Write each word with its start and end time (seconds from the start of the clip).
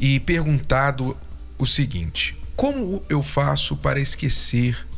e 0.00 0.18
perguntado 0.18 1.16
o 1.58 1.66
seguinte: 1.66 2.36
como 2.56 3.04
eu 3.08 3.22
faço 3.22 3.76
para 3.76 4.00
esquecer 4.00 4.88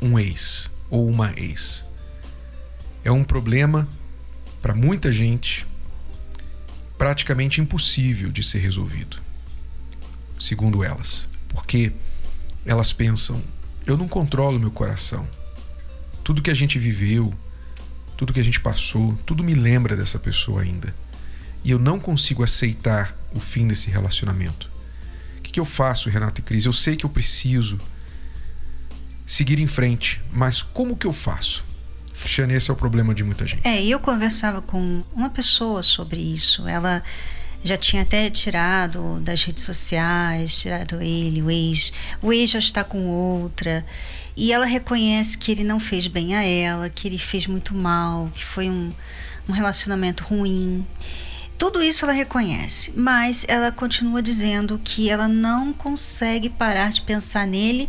um 0.00 0.18
ex 0.18 0.70
ou 0.88 1.08
uma 1.08 1.32
ex? 1.36 1.84
É 3.04 3.10
um 3.10 3.24
problema 3.24 3.88
para 4.62 4.74
muita 4.74 5.12
gente 5.12 5.66
praticamente 6.96 7.60
impossível 7.60 8.30
de 8.30 8.42
ser 8.42 8.60
resolvido, 8.60 9.18
segundo 10.38 10.84
elas, 10.84 11.28
porque 11.48 11.92
elas 12.64 12.92
pensam: 12.92 13.42
eu 13.84 13.96
não 13.96 14.08
controlo 14.08 14.58
meu 14.58 14.70
coração. 14.70 15.28
Tudo 16.22 16.40
que 16.40 16.50
a 16.50 16.54
gente 16.54 16.78
viveu, 16.78 17.34
tudo 18.16 18.32
que 18.32 18.40
a 18.40 18.44
gente 18.44 18.60
passou, 18.60 19.14
tudo 19.26 19.44
me 19.44 19.52
lembra 19.52 19.94
dessa 19.94 20.18
pessoa 20.18 20.62
ainda. 20.62 20.94
E 21.62 21.70
eu 21.70 21.78
não 21.78 21.98
consigo 21.98 22.42
aceitar 22.42 23.14
o 23.34 23.40
fim 23.40 23.66
desse 23.66 23.90
relacionamento. 23.90 24.70
O 25.38 25.42
que, 25.42 25.52
que 25.52 25.60
eu 25.60 25.64
faço, 25.64 26.08
Renato 26.08 26.40
e 26.40 26.44
Cris? 26.44 26.64
Eu 26.64 26.72
sei 26.72 26.96
que 26.96 27.04
eu 27.04 27.10
preciso 27.10 27.78
seguir 29.26 29.58
em 29.58 29.66
frente, 29.66 30.22
mas 30.32 30.62
como 30.62 30.96
que 30.96 31.06
eu 31.06 31.12
faço? 31.12 31.64
Xane, 32.14 32.54
esse 32.54 32.70
é 32.70 32.72
o 32.72 32.76
problema 32.76 33.14
de 33.14 33.24
muita 33.24 33.46
gente. 33.46 33.66
É, 33.66 33.84
eu 33.84 33.98
conversava 33.98 34.60
com 34.62 35.02
uma 35.14 35.30
pessoa 35.30 35.82
sobre 35.82 36.20
isso. 36.20 36.66
Ela 36.66 37.02
já 37.62 37.76
tinha 37.76 38.02
até 38.02 38.30
tirado 38.30 39.20
das 39.20 39.42
redes 39.42 39.64
sociais, 39.64 40.58
tirado 40.58 41.02
ele, 41.02 41.42
o 41.42 41.50
ex. 41.50 41.92
O 42.22 42.32
ex 42.32 42.50
já 42.50 42.58
está 42.58 42.84
com 42.84 43.06
outra. 43.06 43.84
E 44.36 44.52
ela 44.52 44.66
reconhece 44.66 45.36
que 45.38 45.50
ele 45.50 45.64
não 45.64 45.80
fez 45.80 46.06
bem 46.06 46.34
a 46.34 46.44
ela, 46.44 46.88
que 46.88 47.08
ele 47.08 47.18
fez 47.18 47.46
muito 47.46 47.74
mal, 47.74 48.30
que 48.34 48.44
foi 48.44 48.68
um, 48.68 48.92
um 49.48 49.52
relacionamento 49.52 50.24
ruim. 50.24 50.86
Tudo 51.58 51.82
isso 51.82 52.04
ela 52.04 52.12
reconhece, 52.12 52.92
mas 52.96 53.44
ela 53.48 53.70
continua 53.70 54.20
dizendo 54.20 54.80
que 54.82 55.08
ela 55.08 55.28
não 55.28 55.72
consegue 55.72 56.50
parar 56.50 56.90
de 56.90 57.02
pensar 57.02 57.46
nele 57.46 57.88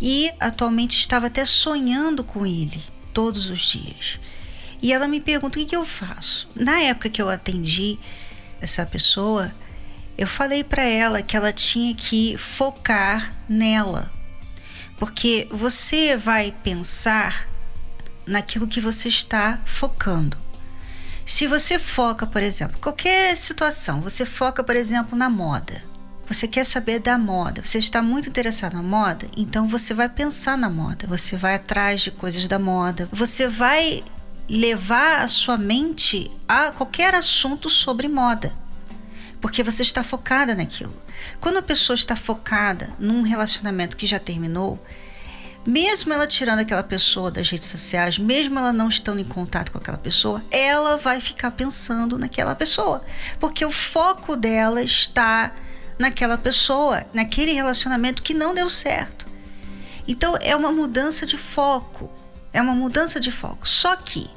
e 0.00 0.30
atualmente 0.38 0.98
estava 0.98 1.26
até 1.26 1.44
sonhando 1.44 2.22
com 2.22 2.46
ele 2.46 2.82
todos 3.12 3.48
os 3.48 3.60
dias. 3.60 4.20
E 4.82 4.92
ela 4.92 5.08
me 5.08 5.20
pergunta 5.20 5.58
o 5.58 5.62
que, 5.62 5.68
que 5.68 5.76
eu 5.76 5.84
faço. 5.84 6.48
Na 6.54 6.78
época 6.80 7.08
que 7.08 7.20
eu 7.20 7.30
atendi 7.30 7.98
essa 8.60 8.84
pessoa, 8.84 9.54
eu 10.18 10.26
falei 10.26 10.62
para 10.62 10.82
ela 10.82 11.22
que 11.22 11.36
ela 11.36 11.52
tinha 11.52 11.94
que 11.94 12.36
focar 12.36 13.34
nela, 13.48 14.12
porque 14.98 15.48
você 15.50 16.16
vai 16.16 16.54
pensar 16.62 17.48
naquilo 18.26 18.66
que 18.66 18.80
você 18.80 19.08
está 19.08 19.60
focando. 19.64 20.45
Se 21.26 21.48
você 21.48 21.76
foca, 21.76 22.24
por 22.24 22.40
exemplo, 22.40 22.78
qualquer 22.80 23.36
situação, 23.36 24.00
você 24.00 24.24
foca, 24.24 24.62
por 24.62 24.76
exemplo, 24.76 25.18
na 25.18 25.28
moda. 25.28 25.82
Você 26.28 26.46
quer 26.46 26.64
saber 26.64 27.00
da 27.00 27.18
moda, 27.18 27.62
você 27.64 27.78
está 27.78 28.00
muito 28.00 28.28
interessado 28.28 28.74
na 28.74 28.82
moda, 28.82 29.28
então 29.36 29.66
você 29.66 29.92
vai 29.92 30.08
pensar 30.08 30.56
na 30.56 30.70
moda, 30.70 31.04
você 31.08 31.36
vai 31.36 31.56
atrás 31.56 32.00
de 32.00 32.12
coisas 32.12 32.46
da 32.46 32.60
moda, 32.60 33.08
você 33.10 33.48
vai 33.48 34.04
levar 34.48 35.20
a 35.20 35.28
sua 35.28 35.56
mente 35.56 36.30
a 36.48 36.70
qualquer 36.70 37.12
assunto 37.12 37.68
sobre 37.68 38.06
moda, 38.06 38.52
porque 39.40 39.64
você 39.64 39.82
está 39.82 40.04
focada 40.04 40.54
naquilo. 40.54 40.94
Quando 41.40 41.58
a 41.58 41.62
pessoa 41.62 41.94
está 41.96 42.14
focada 42.14 42.90
num 43.00 43.22
relacionamento 43.22 43.96
que 43.96 44.06
já 44.06 44.20
terminou, 44.20 44.80
mesmo 45.66 46.12
ela 46.12 46.26
tirando 46.26 46.60
aquela 46.60 46.82
pessoa 46.82 47.30
das 47.30 47.50
redes 47.50 47.68
sociais, 47.68 48.18
mesmo 48.18 48.58
ela 48.58 48.72
não 48.72 48.88
estando 48.88 49.20
em 49.20 49.24
contato 49.24 49.72
com 49.72 49.78
aquela 49.78 49.98
pessoa, 49.98 50.42
ela 50.50 50.96
vai 50.96 51.20
ficar 51.20 51.50
pensando 51.50 52.16
naquela 52.18 52.54
pessoa, 52.54 53.02
porque 53.40 53.64
o 53.64 53.72
foco 53.72 54.36
dela 54.36 54.82
está 54.82 55.52
naquela 55.98 56.38
pessoa, 56.38 57.04
naquele 57.12 57.52
relacionamento 57.52 58.22
que 58.22 58.32
não 58.32 58.54
deu 58.54 58.68
certo. 58.68 59.26
Então 60.06 60.36
é 60.40 60.54
uma 60.54 60.70
mudança 60.70 61.26
de 61.26 61.36
foco, 61.36 62.10
é 62.52 62.62
uma 62.62 62.74
mudança 62.74 63.18
de 63.18 63.32
foco. 63.32 63.68
Só 63.68 63.96
que 63.96 64.30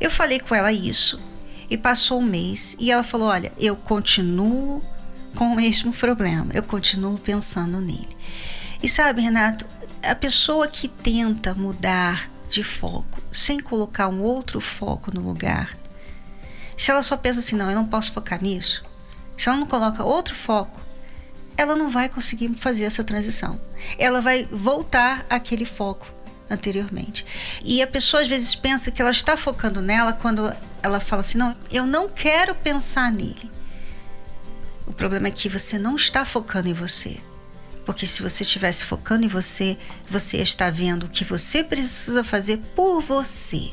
eu 0.00 0.10
falei 0.10 0.40
com 0.40 0.54
ela 0.54 0.72
isso 0.72 1.20
e 1.70 1.76
passou 1.76 2.20
um 2.20 2.24
mês 2.24 2.76
e 2.78 2.90
ela 2.90 3.04
falou: 3.04 3.28
Olha, 3.28 3.52
eu 3.56 3.76
continuo 3.76 4.82
com 5.34 5.52
o 5.52 5.56
mesmo 5.56 5.92
problema, 5.92 6.48
eu 6.54 6.62
continuo 6.62 7.18
pensando 7.18 7.80
nele. 7.80 8.16
E 8.82 8.88
sabe, 8.88 9.22
Renato, 9.22 9.64
a 10.06 10.14
pessoa 10.14 10.66
que 10.66 10.88
tenta 10.88 11.54
mudar 11.54 12.30
de 12.48 12.62
foco 12.62 13.20
sem 13.32 13.58
colocar 13.58 14.08
um 14.08 14.22
outro 14.22 14.60
foco 14.60 15.12
no 15.12 15.20
lugar, 15.20 15.76
se 16.76 16.90
ela 16.90 17.02
só 17.02 17.16
pensa 17.16 17.40
assim, 17.40 17.56
não, 17.56 17.70
eu 17.70 17.76
não 17.76 17.86
posso 17.86 18.12
focar 18.12 18.42
nisso, 18.42 18.84
se 19.36 19.48
ela 19.48 19.58
não 19.58 19.66
coloca 19.66 20.04
outro 20.04 20.34
foco, 20.34 20.80
ela 21.56 21.74
não 21.74 21.90
vai 21.90 22.08
conseguir 22.08 22.48
fazer 22.54 22.84
essa 22.84 23.02
transição. 23.02 23.60
Ela 23.98 24.20
vai 24.20 24.46
voltar 24.50 25.24
àquele 25.28 25.64
foco 25.64 26.06
anteriormente. 26.50 27.24
E 27.64 27.82
a 27.82 27.86
pessoa 27.86 28.22
às 28.22 28.28
vezes 28.28 28.54
pensa 28.54 28.90
que 28.90 29.00
ela 29.00 29.10
está 29.10 29.36
focando 29.36 29.80
nela 29.80 30.12
quando 30.12 30.54
ela 30.82 31.00
fala 31.00 31.20
assim: 31.20 31.38
não, 31.38 31.56
eu 31.70 31.86
não 31.86 32.08
quero 32.08 32.54
pensar 32.54 33.10
nele. 33.10 33.50
O 34.86 34.92
problema 34.92 35.28
é 35.28 35.30
que 35.30 35.48
você 35.48 35.78
não 35.78 35.96
está 35.96 36.24
focando 36.24 36.68
em 36.68 36.72
você. 36.72 37.18
Porque 37.86 38.06
se 38.06 38.20
você 38.20 38.42
estivesse 38.42 38.84
focando 38.84 39.24
em 39.24 39.28
você, 39.28 39.78
você 40.10 40.38
está 40.38 40.68
vendo 40.68 41.04
o 41.04 41.08
que 41.08 41.24
você 41.24 41.62
precisa 41.62 42.24
fazer 42.24 42.58
por 42.74 43.00
você. 43.00 43.70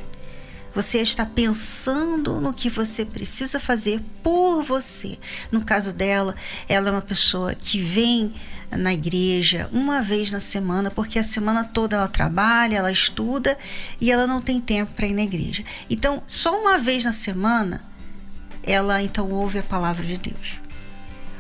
Você 0.75 0.99
está 0.99 1.25
pensando 1.25 2.39
no 2.39 2.53
que 2.53 2.69
você 2.69 3.03
precisa 3.03 3.59
fazer 3.59 4.01
por 4.23 4.63
você. 4.63 5.17
No 5.51 5.65
caso 5.65 5.91
dela, 5.91 6.35
ela 6.69 6.89
é 6.89 6.91
uma 6.91 7.01
pessoa 7.01 7.53
que 7.53 7.81
vem 7.81 8.33
na 8.71 8.93
igreja 8.93 9.69
uma 9.71 10.01
vez 10.01 10.31
na 10.31 10.39
semana, 10.39 10.89
porque 10.89 11.19
a 11.19 11.23
semana 11.23 11.63
toda 11.63 11.95
ela 11.95 12.07
trabalha, 12.07 12.77
ela 12.77 12.91
estuda 12.91 13.57
e 13.99 14.11
ela 14.11 14.25
não 14.25 14.41
tem 14.41 14.59
tempo 14.59 14.93
para 14.93 15.07
ir 15.07 15.13
na 15.13 15.23
igreja. 15.23 15.63
Então, 15.89 16.23
só 16.25 16.59
uma 16.59 16.77
vez 16.77 17.05
na 17.05 17.11
semana 17.11 17.83
ela 18.63 19.01
então 19.01 19.29
ouve 19.29 19.59
a 19.59 19.63
palavra 19.63 20.05
de 20.05 20.17
Deus. 20.17 20.59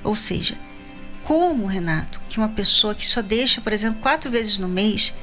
Ou 0.03 0.15
seja, 0.15 0.55
como, 1.23 1.65
Renato, 1.65 2.21
que 2.29 2.37
uma 2.37 2.49
pessoa 2.49 2.93
que 2.93 3.07
só 3.07 3.21
deixa, 3.21 3.61
por 3.61 3.73
exemplo, 3.73 3.99
quatro 4.01 4.29
vezes 4.29 4.57
no 4.57 4.67
mês 4.67 5.13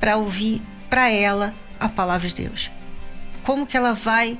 para 0.00 0.16
ouvir 0.16 0.62
para 0.88 1.10
ela 1.10 1.54
a 1.78 1.88
palavra 1.88 2.28
de 2.28 2.34
Deus? 2.34 2.70
Como 3.42 3.66
que 3.66 3.76
ela 3.76 3.92
vai 3.92 4.38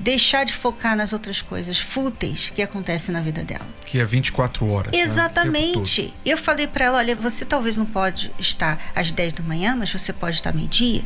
deixar 0.00 0.44
de 0.44 0.52
focar 0.52 0.96
nas 0.96 1.12
outras 1.12 1.40
coisas 1.40 1.78
fúteis 1.78 2.50
que 2.54 2.62
acontecem 2.62 3.12
na 3.12 3.20
vida 3.20 3.44
dela? 3.44 3.66
Que 3.84 3.98
é 3.98 4.04
24 4.04 4.68
horas. 4.68 4.92
Né? 4.92 4.98
Exatamente. 4.98 6.02
Né? 6.02 6.10
Eu 6.24 6.38
falei 6.38 6.66
para 6.66 6.86
ela: 6.86 6.98
olha, 6.98 7.14
você 7.14 7.44
talvez 7.44 7.76
não 7.76 7.86
pode 7.86 8.32
estar 8.38 8.92
às 8.94 9.12
10 9.12 9.34
da 9.34 9.42
manhã, 9.42 9.76
mas 9.76 9.92
você 9.92 10.12
pode 10.12 10.36
estar 10.36 10.54
meio-dia. 10.54 11.02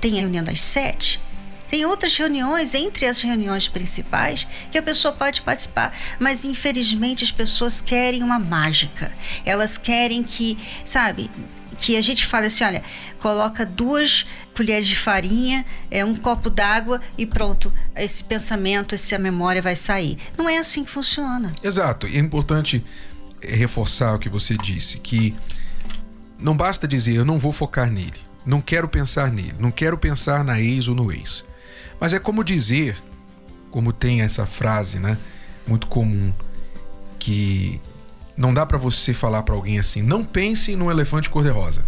Tem 0.00 0.18
a 0.18 0.20
reunião 0.20 0.44
das 0.44 0.60
7 0.60 1.20
tem 1.70 1.86
outras 1.86 2.16
reuniões, 2.16 2.74
entre 2.74 3.06
as 3.06 3.22
reuniões 3.22 3.68
principais, 3.68 4.46
que 4.70 4.76
a 4.76 4.82
pessoa 4.82 5.14
pode 5.14 5.40
participar. 5.42 5.96
Mas, 6.18 6.44
infelizmente, 6.44 7.22
as 7.22 7.30
pessoas 7.30 7.80
querem 7.80 8.24
uma 8.24 8.40
mágica. 8.40 9.12
Elas 9.46 9.78
querem 9.78 10.24
que, 10.24 10.58
sabe, 10.84 11.30
que 11.78 11.96
a 11.96 12.02
gente 12.02 12.26
fale 12.26 12.46
assim: 12.46 12.64
olha, 12.64 12.82
coloca 13.20 13.64
duas 13.64 14.26
colheres 14.54 14.88
de 14.88 14.96
farinha, 14.96 15.64
é 15.90 16.04
um 16.04 16.14
copo 16.14 16.50
d'água 16.50 17.00
e 17.16 17.24
pronto, 17.24 17.72
esse 17.94 18.22
pensamento, 18.24 18.94
essa 18.94 19.18
memória 19.18 19.62
vai 19.62 19.76
sair. 19.76 20.18
Não 20.36 20.48
é 20.48 20.58
assim 20.58 20.84
que 20.84 20.90
funciona. 20.90 21.52
Exato. 21.62 22.08
E 22.08 22.16
é 22.16 22.18
importante 22.18 22.84
reforçar 23.40 24.14
o 24.14 24.18
que 24.18 24.28
você 24.28 24.56
disse, 24.56 24.98
que 24.98 25.34
não 26.38 26.56
basta 26.56 26.86
dizer 26.88 27.14
eu 27.14 27.24
não 27.24 27.38
vou 27.38 27.52
focar 27.52 27.90
nele, 27.90 28.20
não 28.44 28.60
quero 28.60 28.88
pensar 28.88 29.30
nele, 29.30 29.54
não 29.58 29.70
quero 29.70 29.96
pensar 29.96 30.44
na 30.44 30.60
ex 30.60 30.88
ou 30.88 30.94
no 30.94 31.12
ex. 31.12 31.44
Mas 32.00 32.14
é 32.14 32.18
como 32.18 32.42
dizer, 32.42 32.96
como 33.70 33.92
tem 33.92 34.22
essa 34.22 34.46
frase, 34.46 34.98
né, 34.98 35.18
muito 35.66 35.86
comum, 35.86 36.32
que 37.18 37.80
não 38.36 38.54
dá 38.54 38.64
para 38.64 38.78
você 38.78 39.12
falar 39.12 39.42
para 39.42 39.54
alguém 39.54 39.78
assim, 39.78 40.00
não 40.00 40.24
pense 40.24 40.74
no 40.74 40.90
elefante 40.90 41.28
cor-de-rosa. 41.28 41.84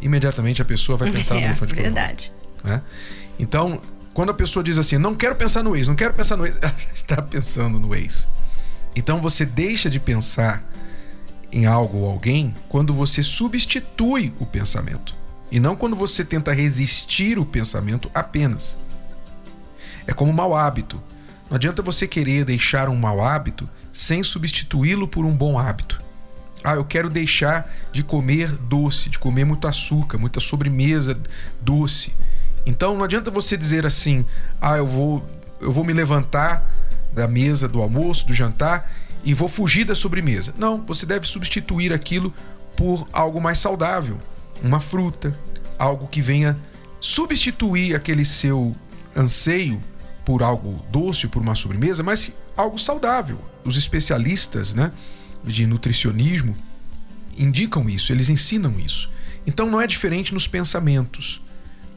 Imediatamente 0.00 0.60
a 0.60 0.64
pessoa 0.64 0.98
vai 0.98 1.10
pensar 1.10 1.36
é, 1.38 1.40
no 1.40 1.46
elefante 1.46 1.74
cor-de-rosa. 1.74 1.94
Verdade. 1.94 2.32
Né? 2.64 2.82
Então, 3.38 3.80
quando 4.12 4.30
a 4.30 4.34
pessoa 4.34 4.62
diz 4.62 4.78
assim, 4.78 4.98
não 4.98 5.14
quero 5.14 5.36
pensar 5.36 5.62
no 5.62 5.76
ex, 5.76 5.86
não 5.86 5.94
quero 5.94 6.12
pensar 6.12 6.36
no 6.36 6.44
ex, 6.44 6.56
ela 6.60 6.74
já 6.76 6.92
está 6.92 7.22
pensando 7.22 7.78
no 7.78 7.94
ex. 7.94 8.26
Então 8.94 9.20
você 9.20 9.44
deixa 9.44 9.88
de 9.88 9.98
pensar 9.98 10.62
em 11.50 11.66
algo 11.66 11.98
ou 11.98 12.10
alguém 12.10 12.54
quando 12.68 12.92
você 12.92 13.22
substitui 13.22 14.32
o 14.38 14.46
pensamento 14.46 15.14
e 15.50 15.60
não 15.60 15.76
quando 15.76 15.94
você 15.94 16.24
tenta 16.24 16.52
resistir 16.52 17.38
o 17.38 17.44
pensamento 17.44 18.10
apenas. 18.14 18.76
É 20.06 20.12
como 20.12 20.30
um 20.30 20.34
mau 20.34 20.54
hábito. 20.56 21.00
Não 21.48 21.56
adianta 21.56 21.82
você 21.82 22.06
querer 22.06 22.44
deixar 22.44 22.88
um 22.88 22.96
mau 22.96 23.22
hábito 23.22 23.68
sem 23.92 24.22
substituí-lo 24.22 25.06
por 25.06 25.24
um 25.24 25.34
bom 25.34 25.58
hábito. 25.58 26.00
Ah, 26.64 26.74
eu 26.74 26.84
quero 26.84 27.10
deixar 27.10 27.68
de 27.92 28.02
comer 28.02 28.52
doce, 28.52 29.10
de 29.10 29.18
comer 29.18 29.44
muito 29.44 29.66
açúcar, 29.66 30.16
muita 30.16 30.40
sobremesa 30.40 31.18
doce. 31.60 32.12
Então 32.64 32.96
não 32.96 33.04
adianta 33.04 33.30
você 33.30 33.56
dizer 33.56 33.84
assim: 33.84 34.24
"Ah, 34.60 34.76
eu 34.76 34.86
vou 34.86 35.24
eu 35.60 35.70
vou 35.70 35.84
me 35.84 35.92
levantar 35.92 36.68
da 37.12 37.28
mesa 37.28 37.68
do 37.68 37.82
almoço, 37.82 38.26
do 38.26 38.34
jantar 38.34 38.90
e 39.24 39.34
vou 39.34 39.48
fugir 39.48 39.84
da 39.84 39.94
sobremesa". 39.94 40.54
Não, 40.56 40.80
você 40.80 41.04
deve 41.04 41.26
substituir 41.26 41.92
aquilo 41.92 42.32
por 42.76 43.06
algo 43.12 43.40
mais 43.40 43.58
saudável, 43.58 44.18
uma 44.62 44.80
fruta, 44.80 45.36
algo 45.78 46.06
que 46.06 46.22
venha 46.22 46.56
substituir 47.00 47.96
aquele 47.96 48.24
seu 48.24 48.74
anseio 49.16 49.80
por 50.24 50.42
algo 50.42 50.84
doce, 50.90 51.26
por 51.26 51.42
uma 51.42 51.54
sobremesa, 51.54 52.02
mas 52.02 52.32
algo 52.56 52.78
saudável. 52.78 53.40
Os 53.64 53.76
especialistas, 53.76 54.74
né, 54.74 54.92
de 55.44 55.66
nutricionismo 55.66 56.56
indicam 57.36 57.88
isso, 57.88 58.12
eles 58.12 58.28
ensinam 58.28 58.78
isso. 58.78 59.10
Então 59.46 59.68
não 59.68 59.80
é 59.80 59.86
diferente 59.86 60.32
nos 60.32 60.46
pensamentos. 60.46 61.40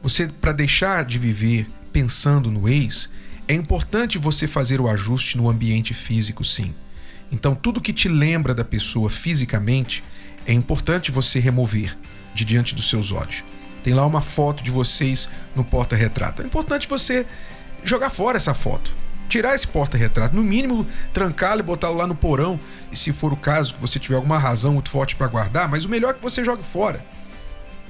Você 0.02 0.26
para 0.26 0.52
deixar 0.52 1.04
de 1.04 1.18
viver 1.18 1.66
pensando 1.92 2.50
no 2.50 2.68
ex, 2.68 3.08
é 3.48 3.54
importante 3.54 4.18
você 4.18 4.46
fazer 4.46 4.80
o 4.80 4.88
ajuste 4.88 5.36
no 5.36 5.48
ambiente 5.48 5.94
físico, 5.94 6.42
sim. 6.42 6.74
Então 7.30 7.54
tudo 7.54 7.80
que 7.80 7.92
te 7.92 8.08
lembra 8.08 8.54
da 8.54 8.64
pessoa 8.64 9.08
fisicamente 9.08 10.02
é 10.46 10.52
importante 10.52 11.10
você 11.10 11.38
remover 11.38 11.96
de 12.34 12.44
diante 12.44 12.74
dos 12.74 12.88
seus 12.88 13.12
olhos. 13.12 13.42
Tem 13.82 13.94
lá 13.94 14.04
uma 14.04 14.20
foto 14.20 14.64
de 14.64 14.70
vocês 14.70 15.28
no 15.54 15.64
porta-retrato. 15.64 16.42
É 16.42 16.44
importante 16.44 16.88
você 16.88 17.24
jogar 17.88 18.10
fora 18.10 18.36
essa 18.36 18.54
foto. 18.54 18.92
Tirar 19.28 19.54
esse 19.54 19.66
porta-retrato, 19.66 20.36
no 20.36 20.42
mínimo 20.42 20.86
trancá-lo 21.12 21.60
e 21.60 21.62
botá-lo 21.62 21.96
lá 21.96 22.06
no 22.06 22.14
porão, 22.14 22.60
e 22.92 22.96
se 22.96 23.12
for 23.12 23.32
o 23.32 23.36
caso 23.36 23.74
que 23.74 23.80
você 23.80 23.98
tiver 23.98 24.14
alguma 24.14 24.38
razão 24.38 24.74
muito 24.74 24.88
forte 24.88 25.16
para 25.16 25.26
guardar, 25.26 25.68
mas 25.68 25.84
o 25.84 25.88
melhor 25.88 26.10
é 26.10 26.14
que 26.14 26.22
você 26.22 26.44
jogue 26.44 26.62
fora. 26.62 27.04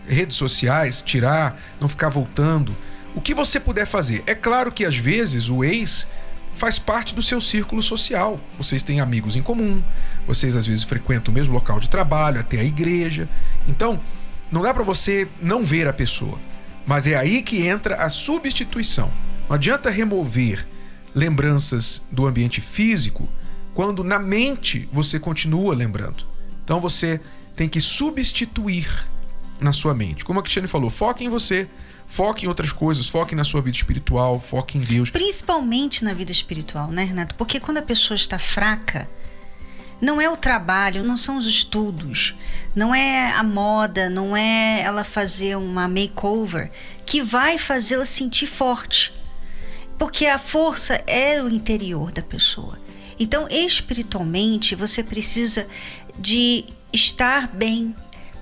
Redes 0.08 0.36
sociais, 0.36 1.02
tirar, 1.02 1.60
não 1.80 1.88
ficar 1.88 2.08
voltando. 2.08 2.74
O 3.14 3.20
que 3.20 3.34
você 3.34 3.60
puder 3.60 3.86
fazer. 3.86 4.22
É 4.26 4.34
claro 4.34 4.72
que 4.72 4.84
às 4.84 4.96
vezes 4.96 5.48
o 5.48 5.62
ex 5.62 6.06
faz 6.56 6.78
parte 6.78 7.14
do 7.14 7.22
seu 7.22 7.40
círculo 7.40 7.82
social. 7.82 8.40
Vocês 8.56 8.82
têm 8.82 9.00
amigos 9.00 9.36
em 9.36 9.42
comum, 9.42 9.82
vocês 10.26 10.56
às 10.56 10.66
vezes 10.66 10.84
frequentam 10.84 11.32
o 11.32 11.34
mesmo 11.34 11.52
local 11.52 11.78
de 11.78 11.88
trabalho, 11.88 12.40
até 12.40 12.58
a 12.58 12.64
igreja. 12.64 13.28
Então, 13.68 14.00
não 14.50 14.62
dá 14.62 14.72
para 14.72 14.82
você 14.82 15.28
não 15.40 15.62
ver 15.62 15.86
a 15.86 15.92
pessoa. 15.92 16.38
Mas 16.86 17.06
é 17.06 17.14
aí 17.14 17.42
que 17.42 17.66
entra 17.66 17.96
a 17.96 18.08
substituição. 18.08 19.10
Não 19.48 19.54
adianta 19.54 19.90
remover 19.90 20.66
lembranças 21.14 22.02
do 22.10 22.26
ambiente 22.26 22.60
físico 22.60 23.28
quando 23.74 24.02
na 24.02 24.18
mente 24.18 24.88
você 24.92 25.20
continua 25.20 25.74
lembrando. 25.74 26.24
Então 26.64 26.80
você 26.80 27.20
tem 27.54 27.68
que 27.68 27.80
substituir 27.80 28.88
na 29.60 29.72
sua 29.72 29.94
mente. 29.94 30.24
Como 30.24 30.40
a 30.40 30.42
Cristiane 30.42 30.68
falou, 30.68 30.90
foque 30.90 31.24
em 31.24 31.28
você, 31.28 31.68
foque 32.06 32.44
em 32.44 32.48
outras 32.48 32.72
coisas, 32.72 33.06
foque 33.06 33.34
na 33.34 33.44
sua 33.44 33.62
vida 33.62 33.76
espiritual, 33.76 34.38
foque 34.40 34.78
em 34.78 34.80
Deus. 34.80 35.10
Principalmente 35.10 36.04
na 36.04 36.12
vida 36.12 36.32
espiritual, 36.32 36.90
né, 36.90 37.04
Renato? 37.04 37.34
Porque 37.34 37.60
quando 37.60 37.78
a 37.78 37.82
pessoa 37.82 38.14
está 38.14 38.38
fraca, 38.38 39.08
não 40.00 40.20
é 40.20 40.28
o 40.28 40.36
trabalho, 40.36 41.02
não 41.02 41.16
são 41.16 41.38
os 41.38 41.46
estudos, 41.46 42.34
não 42.74 42.94
é 42.94 43.32
a 43.32 43.42
moda, 43.42 44.10
não 44.10 44.36
é 44.36 44.82
ela 44.82 45.04
fazer 45.04 45.56
uma 45.56 45.88
makeover 45.88 46.70
que 47.06 47.22
vai 47.22 47.56
fazê-la 47.56 48.04
sentir 48.04 48.46
forte. 48.46 49.14
Porque 49.98 50.26
a 50.26 50.38
força 50.38 51.02
é 51.06 51.42
o 51.42 51.48
interior 51.48 52.12
da 52.12 52.22
pessoa. 52.22 52.78
Então, 53.18 53.48
espiritualmente, 53.48 54.74
você 54.74 55.02
precisa 55.02 55.66
de 56.18 56.64
estar 56.92 57.48
bem, 57.48 57.94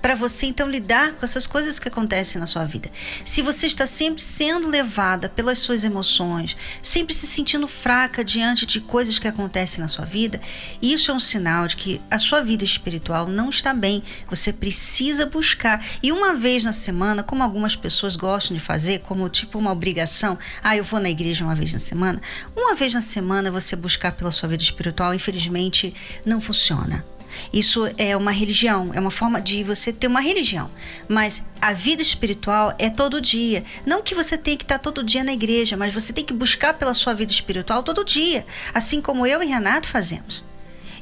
para 0.05 0.13
você 0.13 0.45
então 0.45 0.69
lidar 0.69 1.13
com 1.13 1.25
essas 1.25 1.47
coisas 1.47 1.79
que 1.79 1.87
acontecem 1.87 2.39
na 2.39 2.45
sua 2.45 2.63
vida. 2.63 2.91
Se 3.25 3.41
você 3.41 3.65
está 3.65 3.87
sempre 3.87 4.21
sendo 4.21 4.69
levada 4.69 5.27
pelas 5.27 5.57
suas 5.57 5.83
emoções, 5.83 6.55
sempre 6.79 7.11
se 7.11 7.25
sentindo 7.25 7.67
fraca 7.67 8.23
diante 8.23 8.67
de 8.67 8.79
coisas 8.79 9.17
que 9.17 9.27
acontecem 9.27 9.81
na 9.81 9.87
sua 9.87 10.05
vida, 10.05 10.39
isso 10.79 11.09
é 11.09 11.13
um 11.15 11.19
sinal 11.19 11.67
de 11.67 11.75
que 11.75 11.99
a 12.07 12.19
sua 12.19 12.41
vida 12.41 12.63
espiritual 12.63 13.27
não 13.27 13.49
está 13.49 13.73
bem. 13.73 14.03
Você 14.29 14.53
precisa 14.53 15.25
buscar. 15.25 15.83
E 16.03 16.11
uma 16.11 16.35
vez 16.35 16.63
na 16.63 16.71
semana, 16.71 17.23
como 17.23 17.41
algumas 17.41 17.75
pessoas 17.75 18.15
gostam 18.15 18.55
de 18.55 18.61
fazer, 18.61 18.99
como 18.99 19.27
tipo 19.27 19.57
uma 19.57 19.71
obrigação, 19.71 20.37
ah, 20.61 20.77
eu 20.77 20.83
vou 20.83 20.99
na 20.99 21.09
igreja 21.09 21.43
uma 21.43 21.55
vez 21.55 21.73
na 21.73 21.79
semana. 21.79 22.21
Uma 22.55 22.75
vez 22.75 22.93
na 22.93 23.01
semana 23.01 23.49
você 23.49 23.75
buscar 23.75 24.11
pela 24.11 24.31
sua 24.31 24.47
vida 24.49 24.61
espiritual, 24.61 25.15
infelizmente, 25.15 25.95
não 26.23 26.39
funciona. 26.39 27.03
Isso 27.51 27.89
é 27.97 28.15
uma 28.15 28.31
religião, 28.31 28.91
é 28.93 28.99
uma 28.99 29.11
forma 29.11 29.41
de 29.41 29.63
você 29.63 29.91
ter 29.91 30.07
uma 30.07 30.19
religião. 30.19 30.69
Mas 31.07 31.43
a 31.61 31.73
vida 31.73 32.01
espiritual 32.01 32.73
é 32.77 32.89
todo 32.89 33.21
dia. 33.21 33.63
Não 33.85 34.01
que 34.01 34.15
você 34.15 34.37
tenha 34.37 34.57
que 34.57 34.63
estar 34.63 34.79
todo 34.79 35.03
dia 35.03 35.23
na 35.23 35.33
igreja, 35.33 35.77
mas 35.77 35.93
você 35.93 36.11
tem 36.13 36.25
que 36.25 36.33
buscar 36.33 36.73
pela 36.73 36.93
sua 36.93 37.13
vida 37.13 37.31
espiritual 37.31 37.83
todo 37.83 38.03
dia. 38.03 38.45
Assim 38.73 39.01
como 39.01 39.25
eu 39.25 39.41
e 39.41 39.45
Renato 39.45 39.87
fazemos. 39.87 40.43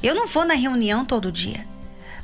Eu 0.02 0.14
não 0.14 0.26
vou 0.26 0.44
na 0.44 0.54
reunião 0.54 1.04
todo 1.04 1.32
dia. 1.32 1.66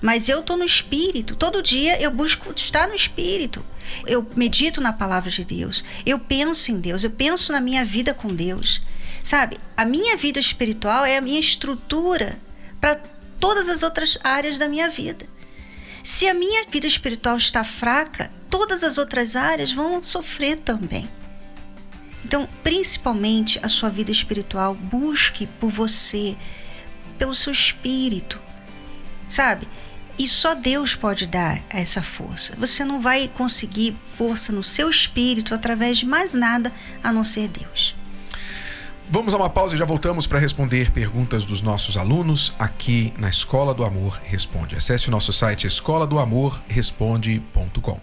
Mas 0.01 0.29
eu 0.29 0.41
estou 0.41 0.57
no 0.57 0.65
espírito. 0.65 1.37
Todo 1.37 1.63
dia 1.63 2.01
eu 2.01 2.11
busco 2.11 2.53
estar 2.57 2.89
no 2.89 2.95
espírito. 2.95 3.65
Eu 4.07 4.27
medito 4.35 4.81
na 4.81 4.93
palavra 4.93 5.31
de 5.31 5.45
Deus. 5.45 5.85
Eu 6.07 6.19
penso 6.19 6.71
em 6.71 6.81
Deus. 6.81 7.05
Eu 7.05 7.11
penso 7.11 7.53
na 7.53 7.61
minha 7.61 7.85
vida 7.85 8.15
com 8.15 8.29
Deus. 8.29 8.81
Sabe? 9.23 9.59
A 9.77 9.85
minha 9.85 10.17
vida 10.17 10.41
espiritual 10.41 11.05
é 11.05 11.17
a 11.17 11.21
minha 11.21 11.41
estrutura 11.41 12.39
para 12.81 12.99
todas 13.41 13.69
as 13.69 13.83
outras 13.83 14.19
áreas 14.23 14.59
da 14.59 14.69
minha 14.69 14.89
vida. 14.89 15.27
Se 16.05 16.29
a 16.29 16.35
minha 16.35 16.65
vida 16.65 16.87
espiritual 16.87 17.37
está 17.37 17.65
fraca, 17.65 18.31
todas 18.49 18.85
as 18.85 18.99
outras 18.99 19.35
áreas 19.35 19.73
vão 19.73 20.03
sofrer 20.03 20.59
também. 20.59 21.09
Então, 22.25 22.49
principalmente 22.63 23.59
a 23.63 23.69
sua 23.69 23.89
vida 23.89 24.13
espiritual, 24.13 24.75
busque 24.75 25.47
por 25.59 25.71
você, 25.71 26.37
pelo 27.19 27.35
seu 27.35 27.53
espírito, 27.53 28.39
sabe? 29.29 29.67
E 30.19 30.29
só 30.29 30.55
Deus 30.55 30.95
pode 30.95 31.27
dar 31.27 31.63
essa 31.71 32.03
força. 32.03 32.55
Você 32.57 32.85
não 32.85 33.01
vai 33.01 33.27
conseguir 33.29 33.97
força 34.03 34.53
no 34.53 34.63
seu 34.63 34.91
espírito 34.91 35.55
através 35.55 35.97
de 35.97 36.07
mais 36.07 36.35
nada 36.35 36.73
a 37.03 37.11
não 37.11 37.25
ser 37.25 37.49
Deus. 37.49 37.95
Vamos 39.13 39.35
a 39.35 39.37
uma 39.37 39.51
pausa 39.51 39.75
e 39.75 39.79
já 39.79 39.85
voltamos 39.85 40.25
para 40.25 40.39
responder 40.39 40.93
perguntas 40.93 41.45
dos 41.45 41.61
nossos 41.61 41.97
alunos 41.97 42.55
aqui 42.57 43.13
na 43.19 43.29
Escola 43.29 43.75
do 43.75 43.83
Amor 43.83 44.21
Responde. 44.23 44.77
Acesse 44.77 45.09
o 45.09 45.11
nosso 45.11 45.33
site 45.33 45.67
escola 45.67 46.07
do 46.07 46.21
amor 46.21 46.63
responde.com. 46.69 48.01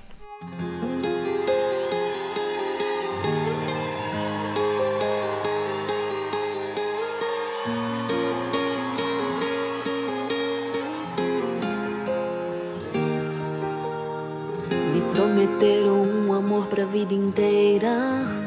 Me 14.94 15.02
prometeram 15.16 16.04
um 16.04 16.34
amor 16.34 16.68
pra 16.68 16.84
vida 16.84 17.14
inteira 17.14 18.47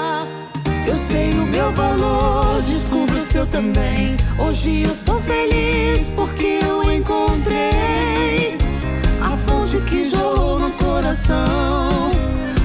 Sei 1.11 1.31
o 1.31 1.45
meu 1.45 1.69
valor, 1.73 2.61
descubra 2.61 3.17
o 3.17 3.25
seu 3.25 3.45
também. 3.45 4.15
Hoje 4.39 4.83
eu 4.83 4.95
sou 4.95 5.19
feliz 5.19 6.07
porque 6.15 6.61
eu 6.65 6.89
encontrei 6.89 8.57
a 9.21 9.35
fonte 9.45 9.77
que 9.89 10.05
jorrou 10.05 10.57
no 10.57 10.71
coração, 10.71 12.11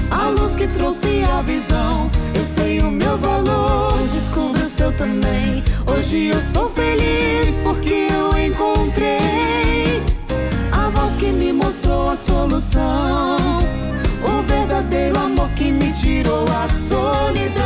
a 0.09 0.29
luz 0.29 0.55
que 0.55 0.65
trouxe 0.67 1.23
a 1.29 1.41
visão. 1.41 2.09
Eu 2.33 2.45
sei 2.45 2.79
o 2.79 2.89
meu 2.89 3.17
valor, 3.17 3.99
descubra 4.13 4.63
o 4.63 4.69
seu 4.69 4.93
também. 4.93 5.61
Hoje 5.85 6.27
eu 6.27 6.39
sou 6.39 6.69
feliz 6.69 7.57
porque 7.57 8.07
eu 8.09 8.29
encontrei 8.39 10.01
a 10.71 10.87
voz 10.91 11.17
que 11.17 11.33
me 11.33 11.51
mostrou 11.51 12.11
a 12.11 12.15
solução. 12.15 13.37
Verdadeiro 14.77 15.17
amor 15.17 15.49
que 15.55 15.71
me 15.71 15.91
tirou 15.91 16.45
a 16.49 16.67
solidão. 16.67 17.63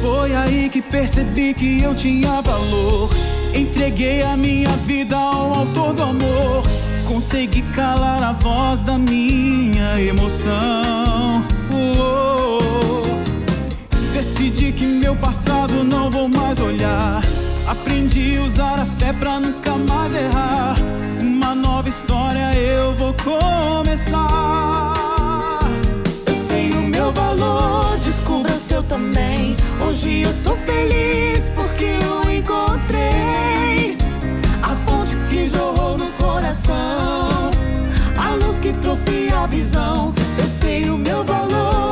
Foi 0.00 0.32
aí 0.32 0.70
que 0.70 0.80
percebi 0.80 1.52
que 1.54 1.82
eu 1.82 1.92
tinha 1.96 2.40
valor. 2.40 3.10
Entreguei 3.52 4.22
a 4.22 4.36
minha 4.36 4.70
vida 4.86 5.16
ao 5.16 5.58
autor 5.58 5.92
do 5.92 6.04
amor. 6.04 6.62
Consegui 7.08 7.62
calar 7.74 8.22
a 8.22 8.32
voz 8.32 8.84
da 8.84 8.96
minha 8.96 10.00
emoção. 10.00 11.51
Decidi 14.14 14.72
que 14.72 14.84
meu 14.84 15.16
passado 15.16 15.82
não 15.84 16.10
vou 16.10 16.28
mais 16.28 16.58
olhar. 16.60 17.22
Aprendi 17.66 18.38
a 18.38 18.42
usar 18.42 18.78
a 18.80 18.86
fé 18.98 19.12
pra 19.12 19.40
nunca 19.40 19.74
mais 19.76 20.14
errar. 20.14 20.76
Uma 21.20 21.54
nova 21.54 21.88
história 21.88 22.54
eu 22.54 22.94
vou 22.94 23.14
começar. 23.14 24.92
Eu 26.26 26.34
sei 26.46 26.70
o 26.72 26.82
meu 26.82 27.12
valor, 27.12 27.96
descubra 28.04 28.54
o 28.54 28.58
seu 28.58 28.82
também. 28.82 29.56
Hoje 29.86 30.22
eu 30.22 30.32
sou 30.32 30.56
feliz 30.56 31.50
porque 31.54 31.84
eu 31.84 32.30
encontrei 32.30 33.96
a 34.62 34.74
fonte 34.86 35.16
que 35.28 35.46
jorrou 35.46 35.98
no 35.98 36.06
coração, 36.12 37.50
a 38.16 38.34
luz 38.44 38.58
que 38.58 38.72
trouxe 38.74 39.28
a 39.32 39.46
visão. 39.46 40.12
Eu 40.38 40.48
sei 40.48 40.90
o 40.90 40.96
meu 40.98 41.24
valor, 41.24 41.91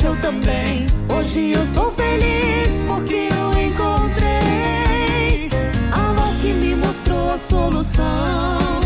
o 0.00 0.02
seu 0.02 0.16
também. 0.16 0.86
Hoje 1.14 1.52
eu 1.52 1.66
sou 1.66 1.92
feliz 1.92 2.68
porque 2.86 3.28
eu 3.30 3.50
encontrei 3.60 5.50
a 5.92 6.12
voz 6.14 6.36
que 6.40 6.52
me 6.54 6.74
mostrou 6.74 7.30
a 7.30 7.38
solução, 7.38 8.80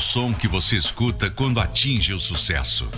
som 0.00 0.32
que 0.32 0.48
você 0.48 0.76
escuta 0.76 1.30
quando 1.30 1.60
atinge 1.60 2.12
o 2.12 2.20
sucesso. 2.20 2.88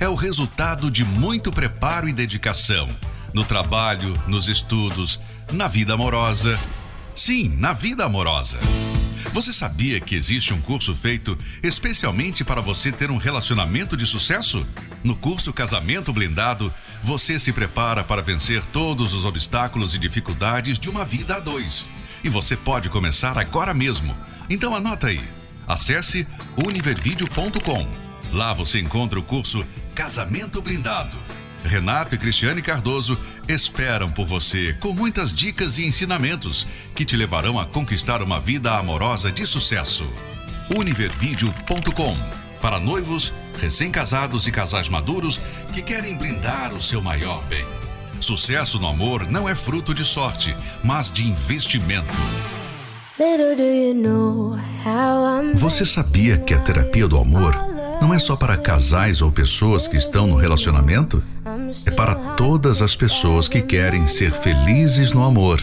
É 0.00 0.08
o 0.08 0.14
resultado 0.14 0.90
de 0.90 1.04
muito 1.04 1.52
preparo 1.52 2.08
e 2.08 2.12
dedicação 2.12 2.88
no 3.32 3.44
trabalho, 3.44 4.18
nos 4.26 4.48
estudos, 4.48 5.20
na 5.52 5.68
vida 5.68 5.94
amorosa. 5.94 6.58
Sim, 7.14 7.54
na 7.58 7.72
vida 7.72 8.04
amorosa. 8.04 8.58
Você 9.32 9.52
sabia 9.52 10.00
que 10.00 10.14
existe 10.14 10.54
um 10.54 10.60
curso 10.60 10.94
feito 10.94 11.36
especialmente 11.62 12.42
para 12.44 12.60
você 12.60 12.90
ter 12.90 13.10
um 13.10 13.18
relacionamento 13.18 13.96
de 13.96 14.06
sucesso? 14.06 14.66
No 15.04 15.14
curso 15.14 15.52
Casamento 15.52 16.12
Blindado, 16.12 16.72
você 17.02 17.38
se 17.38 17.52
prepara 17.52 18.02
para 18.02 18.22
vencer 18.22 18.64
todos 18.66 19.12
os 19.12 19.24
obstáculos 19.24 19.94
e 19.94 19.98
dificuldades 19.98 20.78
de 20.78 20.88
uma 20.88 21.04
vida 21.04 21.36
a 21.36 21.40
dois. 21.40 21.84
E 22.24 22.28
você 22.28 22.56
pode 22.56 22.88
começar 22.88 23.36
agora 23.36 23.74
mesmo. 23.74 24.16
Então 24.48 24.74
anota 24.74 25.08
aí. 25.08 25.35
Acesse 25.66 26.26
univervideo.com. 26.56 27.88
Lá 28.32 28.52
você 28.52 28.80
encontra 28.80 29.18
o 29.18 29.22
curso 29.22 29.64
Casamento 29.94 30.60
Blindado. 30.60 31.16
Renato 31.64 32.14
e 32.14 32.18
Cristiane 32.18 32.62
Cardoso 32.62 33.18
esperam 33.48 34.10
por 34.10 34.26
você 34.26 34.74
com 34.74 34.92
muitas 34.92 35.32
dicas 35.32 35.78
e 35.78 35.84
ensinamentos 35.84 36.66
que 36.94 37.04
te 37.04 37.16
levarão 37.16 37.58
a 37.58 37.66
conquistar 37.66 38.22
uma 38.22 38.38
vida 38.38 38.76
amorosa 38.76 39.32
de 39.32 39.46
sucesso. 39.46 40.08
Univervideo.com 40.70 42.16
para 42.60 42.80
noivos, 42.80 43.32
recém-casados 43.60 44.46
e 44.46 44.52
casais 44.52 44.88
maduros 44.88 45.40
que 45.72 45.82
querem 45.82 46.16
blindar 46.16 46.74
o 46.74 46.82
seu 46.82 47.00
maior 47.00 47.44
bem. 47.44 47.64
Sucesso 48.20 48.78
no 48.78 48.88
amor 48.88 49.30
não 49.30 49.48
é 49.48 49.54
fruto 49.54 49.94
de 49.94 50.04
sorte, 50.04 50.56
mas 50.82 51.10
de 51.10 51.26
investimento. 51.26 52.16
Você 55.54 55.86
sabia 55.86 56.36
que 56.36 56.52
a 56.52 56.60
terapia 56.60 57.08
do 57.08 57.18
amor 57.18 57.56
não 57.98 58.12
é 58.12 58.18
só 58.18 58.36
para 58.36 58.58
casais 58.58 59.22
ou 59.22 59.32
pessoas 59.32 59.88
que 59.88 59.96
estão 59.96 60.26
no 60.26 60.36
relacionamento? 60.36 61.22
É 61.86 61.90
para 61.92 62.14
todas 62.36 62.82
as 62.82 62.94
pessoas 62.94 63.48
que 63.48 63.62
querem 63.62 64.06
ser 64.06 64.32
felizes 64.32 65.14
no 65.14 65.24
amor. 65.24 65.62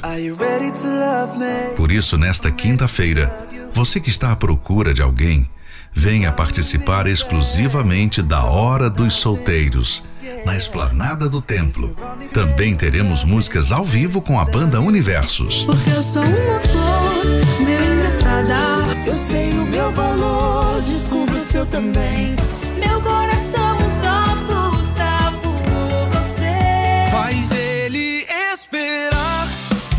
Por 1.75 1.91
isso, 1.91 2.17
nesta 2.17 2.49
quinta-feira, 2.49 3.31
você 3.71 3.99
que 3.99 4.09
está 4.09 4.31
à 4.31 4.35
procura 4.35 4.91
de 4.91 5.03
alguém, 5.03 5.47
venha 5.93 6.31
participar 6.31 7.05
exclusivamente 7.05 8.23
da 8.23 8.43
Hora 8.45 8.89
dos 8.89 9.13
Solteiros, 9.13 10.03
na 10.45 10.55
esplanada 10.55 11.29
do 11.29 11.41
templo. 11.41 11.95
Também 12.33 12.75
teremos 12.75 13.23
músicas 13.23 13.71
ao 13.71 13.83
vivo 13.83 14.21
com 14.21 14.39
a 14.39 14.45
banda 14.45 14.79
Universos. 14.81 15.65
Porque 15.65 15.89
eu 15.89 16.03
sou 16.03 16.23
uma 16.23 16.59
flor, 16.59 17.65
meio 17.65 17.93
engraçada. 17.93 18.57
Eu 19.05 19.15
sei 19.15 19.51
o 19.51 19.65
meu 19.65 19.91
valor, 19.91 20.81
descubra 20.81 21.35
o 21.35 21.45
seu 21.45 21.65
também. 21.65 22.35
Meu 22.77 23.01
coração 23.01 23.77
só 24.01 24.35
pulsa 24.45 25.33
por 25.41 26.09
você. 26.11 27.11
Faz 27.11 27.51
ele 27.51 28.25
esperar. 28.53 29.47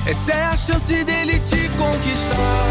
Essa 0.07 0.33
é 0.33 0.45
a 0.45 0.57
chance 0.57 1.05
dele 1.05 1.41
te 1.41 1.69
conquistar. 1.71 2.67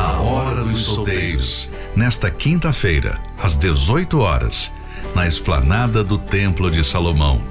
A 0.00 0.20
Hora 0.20 0.64
dos 0.64 0.84
Solteiros, 0.84 1.70
nesta 1.94 2.30
quinta-feira, 2.30 3.18
às 3.36 3.56
18 3.56 4.18
horas, 4.20 4.72
na 5.14 5.26
esplanada 5.26 6.04
do 6.04 6.16
Templo 6.18 6.70
de 6.70 6.84
Salomão. 6.84 7.42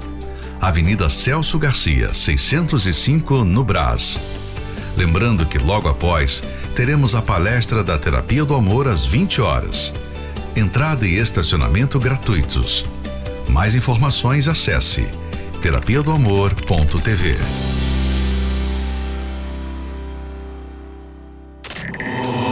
Avenida 0.60 1.08
Celso 1.08 1.58
Garcia, 1.58 2.12
605, 2.12 3.44
no 3.44 3.62
Brás. 3.62 4.18
Lembrando 4.96 5.46
que 5.46 5.58
logo 5.58 5.88
após 5.88 6.42
teremos 6.74 7.14
a 7.14 7.22
palestra 7.22 7.84
da 7.84 7.96
Terapia 7.98 8.44
do 8.44 8.54
Amor 8.54 8.88
às 8.88 9.06
20 9.06 9.40
horas. 9.40 9.92
Entrada 10.56 11.06
e 11.06 11.16
estacionamento 11.16 11.98
gratuitos. 11.98 12.84
Mais 13.48 13.74
informações 13.74 14.48
acesse 14.48 15.06
terapia 15.60 16.02
do 16.02 16.12
amor.tv. 16.12 17.36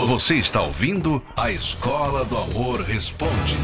Você 0.07 0.35
está 0.37 0.63
ouvindo 0.63 1.23
a 1.37 1.51
Escola 1.51 2.25
do 2.25 2.37
Amor 2.39 2.81
Responde 2.81 3.57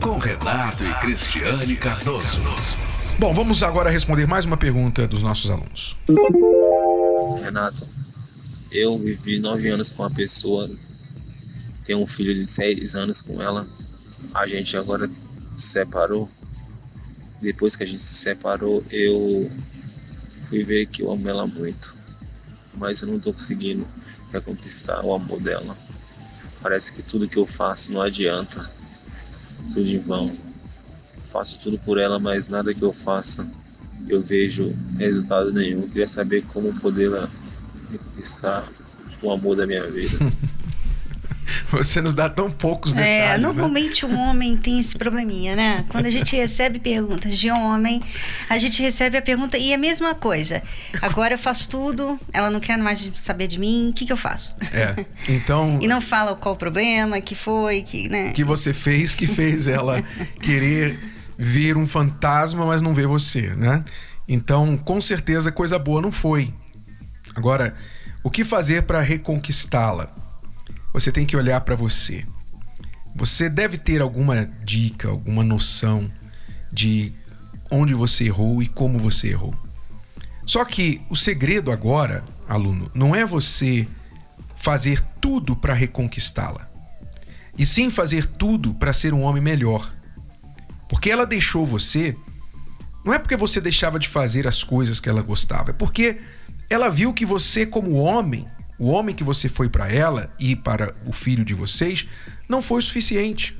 com 0.00 0.18
Renato 0.18 0.84
e 0.84 0.94
Cristiane 1.00 1.76
Cardoso. 1.76 2.40
Bom, 3.18 3.32
vamos 3.34 3.62
agora 3.62 3.90
responder 3.90 4.26
mais 4.26 4.44
uma 4.44 4.56
pergunta 4.56 5.06
dos 5.06 5.22
nossos 5.22 5.50
alunos. 5.50 5.96
Renato, 7.42 7.86
eu 8.72 8.98
vivi 8.98 9.38
nove 9.40 9.68
anos 9.68 9.90
com 9.90 10.02
uma 10.02 10.10
pessoa, 10.10 10.68
tenho 11.84 12.00
um 12.00 12.06
filho 12.06 12.34
de 12.34 12.46
seis 12.46 12.94
anos 12.94 13.20
com 13.20 13.40
ela. 13.42 13.66
A 14.34 14.46
gente 14.46 14.76
agora 14.76 15.08
se 15.56 15.68
separou. 15.68 16.28
Depois 17.40 17.76
que 17.76 17.82
a 17.84 17.86
gente 17.86 18.00
se 18.02 18.14
separou, 18.14 18.84
eu 18.90 19.50
fui 20.48 20.64
ver 20.64 20.86
que 20.86 21.02
eu 21.02 21.10
amo 21.10 21.28
ela 21.28 21.46
muito. 21.46 21.96
mas 22.74 23.02
eu 23.02 23.08
não 23.08 23.18
tô 23.18 23.32
conseguindo 23.32 23.86
reconquistar 24.32 25.04
o 25.04 25.14
amor 25.14 25.40
dela. 25.40 25.76
Parece 26.62 26.92
que 26.92 27.02
tudo 27.02 27.28
que 27.28 27.36
eu 27.36 27.46
faço 27.46 27.92
não 27.92 28.00
adianta, 28.02 28.70
tudo 29.72 29.88
em 29.88 29.98
vão. 29.98 30.30
Faço 31.30 31.58
tudo 31.60 31.78
por 31.78 31.98
ela, 31.98 32.18
mas 32.18 32.48
nada 32.48 32.72
que 32.74 32.82
eu 32.82 32.92
faça 32.92 33.48
eu 34.08 34.20
vejo 34.20 34.74
resultado 34.98 35.52
nenhum. 35.52 35.82
Eu 35.82 35.88
queria 35.88 36.06
saber 36.06 36.44
como 36.48 36.72
poder 36.80 37.10
reconquistar 37.90 38.68
o 39.22 39.30
amor 39.30 39.56
da 39.56 39.66
minha 39.66 39.86
vida. 39.86 40.16
Você 41.72 42.00
nos 42.00 42.14
dá 42.14 42.28
tão 42.28 42.50
poucos 42.50 42.94
É, 42.94 42.96
detalhes, 42.96 43.30
né? 43.30 43.38
normalmente 43.38 44.06
o 44.06 44.14
homem 44.16 44.56
tem 44.56 44.78
esse 44.78 44.96
probleminha, 44.96 45.54
né? 45.54 45.84
Quando 45.88 46.06
a 46.06 46.10
gente 46.10 46.34
recebe 46.34 46.78
perguntas 46.78 47.36
de 47.36 47.50
homem, 47.50 48.02
a 48.48 48.58
gente 48.58 48.82
recebe 48.82 49.16
a 49.16 49.22
pergunta 49.22 49.58
e 49.58 49.72
é 49.72 49.74
a 49.74 49.78
mesma 49.78 50.14
coisa. 50.14 50.62
Agora 51.02 51.34
eu 51.34 51.38
faço 51.38 51.68
tudo, 51.68 52.18
ela 52.32 52.50
não 52.50 52.60
quer 52.60 52.78
mais 52.78 53.10
saber 53.16 53.46
de 53.46 53.58
mim, 53.58 53.90
o 53.90 53.92
que, 53.92 54.06
que 54.06 54.12
eu 54.12 54.16
faço? 54.16 54.56
É. 54.72 55.04
Então, 55.28 55.78
E 55.82 55.86
não 55.86 56.00
fala 56.00 56.34
qual 56.34 56.54
o 56.54 56.58
problema, 56.58 57.20
que 57.20 57.34
foi, 57.34 57.82
que, 57.82 58.08
né? 58.08 58.32
que 58.32 58.44
você 58.44 58.72
fez 58.72 59.14
que 59.14 59.26
fez 59.26 59.66
ela 59.66 60.02
querer 60.40 60.98
ver 61.36 61.76
um 61.76 61.86
fantasma, 61.86 62.64
mas 62.66 62.82
não 62.82 62.94
ver 62.94 63.06
você, 63.06 63.54
né? 63.54 63.84
Então, 64.26 64.76
com 64.76 65.00
certeza, 65.00 65.52
coisa 65.52 65.78
boa 65.78 66.02
não 66.02 66.10
foi. 66.12 66.52
Agora, 67.34 67.74
o 68.22 68.30
que 68.30 68.44
fazer 68.44 68.82
para 68.82 69.00
reconquistá-la? 69.00 70.10
Você 70.98 71.12
tem 71.12 71.24
que 71.24 71.36
olhar 71.36 71.60
para 71.60 71.76
você. 71.76 72.26
Você 73.14 73.48
deve 73.48 73.78
ter 73.78 74.00
alguma 74.00 74.44
dica, 74.64 75.06
alguma 75.08 75.44
noção 75.44 76.10
de 76.72 77.12
onde 77.70 77.94
você 77.94 78.24
errou 78.24 78.60
e 78.60 78.66
como 78.66 78.98
você 78.98 79.28
errou. 79.28 79.54
Só 80.44 80.64
que 80.64 81.00
o 81.08 81.14
segredo 81.14 81.70
agora, 81.70 82.24
aluno, 82.48 82.90
não 82.92 83.14
é 83.14 83.24
você 83.24 83.86
fazer 84.56 85.00
tudo 85.20 85.54
para 85.54 85.72
reconquistá-la, 85.72 86.68
e 87.56 87.64
sim 87.64 87.90
fazer 87.90 88.26
tudo 88.26 88.74
para 88.74 88.92
ser 88.92 89.14
um 89.14 89.22
homem 89.22 89.40
melhor. 89.40 89.88
Porque 90.88 91.12
ela 91.12 91.24
deixou 91.24 91.64
você, 91.64 92.16
não 93.04 93.14
é 93.14 93.20
porque 93.20 93.36
você 93.36 93.60
deixava 93.60 94.00
de 94.00 94.08
fazer 94.08 94.48
as 94.48 94.64
coisas 94.64 94.98
que 94.98 95.08
ela 95.08 95.22
gostava, 95.22 95.70
é 95.70 95.74
porque 95.74 96.18
ela 96.68 96.88
viu 96.88 97.14
que 97.14 97.24
você, 97.24 97.64
como 97.64 97.92
homem, 97.92 98.48
o 98.78 98.90
homem 98.90 99.14
que 99.14 99.24
você 99.24 99.48
foi 99.48 99.68
para 99.68 99.92
ela 99.92 100.32
e 100.38 100.54
para 100.54 100.94
o 101.04 101.12
filho 101.12 101.44
de 101.44 101.54
vocês, 101.54 102.06
não 102.48 102.62
foi 102.62 102.78
o 102.78 102.82
suficiente. 102.82 103.58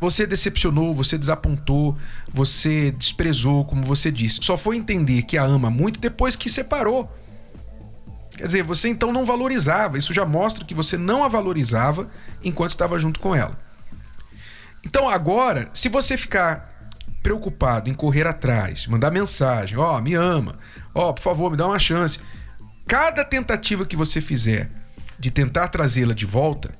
Você 0.00 0.26
decepcionou, 0.26 0.94
você 0.94 1.18
desapontou, 1.18 1.96
você 2.32 2.92
desprezou, 2.92 3.64
como 3.64 3.82
você 3.84 4.10
disse. 4.10 4.38
Só 4.42 4.56
foi 4.56 4.76
entender 4.76 5.22
que 5.22 5.36
a 5.36 5.42
ama 5.42 5.70
muito 5.70 5.98
depois 5.98 6.36
que 6.36 6.48
separou. 6.48 7.10
Quer 8.36 8.46
dizer, 8.46 8.62
você 8.62 8.88
então 8.88 9.12
não 9.12 9.24
valorizava. 9.24 9.98
Isso 9.98 10.14
já 10.14 10.24
mostra 10.24 10.64
que 10.64 10.74
você 10.74 10.96
não 10.96 11.24
a 11.24 11.28
valorizava 11.28 12.08
enquanto 12.42 12.70
estava 12.70 12.98
junto 12.98 13.18
com 13.18 13.34
ela. 13.34 13.58
Então 14.84 15.08
agora, 15.08 15.68
se 15.74 15.88
você 15.88 16.16
ficar 16.16 16.90
preocupado 17.22 17.90
em 17.90 17.94
correr 17.94 18.26
atrás, 18.26 18.86
mandar 18.86 19.10
mensagem, 19.10 19.76
ó, 19.76 20.00
me 20.00 20.14
ama, 20.14 20.56
ó, 20.94 21.12
por 21.12 21.22
favor, 21.22 21.50
me 21.50 21.56
dá 21.56 21.66
uma 21.66 21.78
chance. 21.78 22.20
Cada 22.88 23.22
tentativa 23.22 23.84
que 23.84 23.94
você 23.94 24.18
fizer 24.18 24.70
de 25.18 25.30
tentar 25.30 25.68
trazê-la 25.68 26.14
de 26.14 26.24
volta 26.24 26.70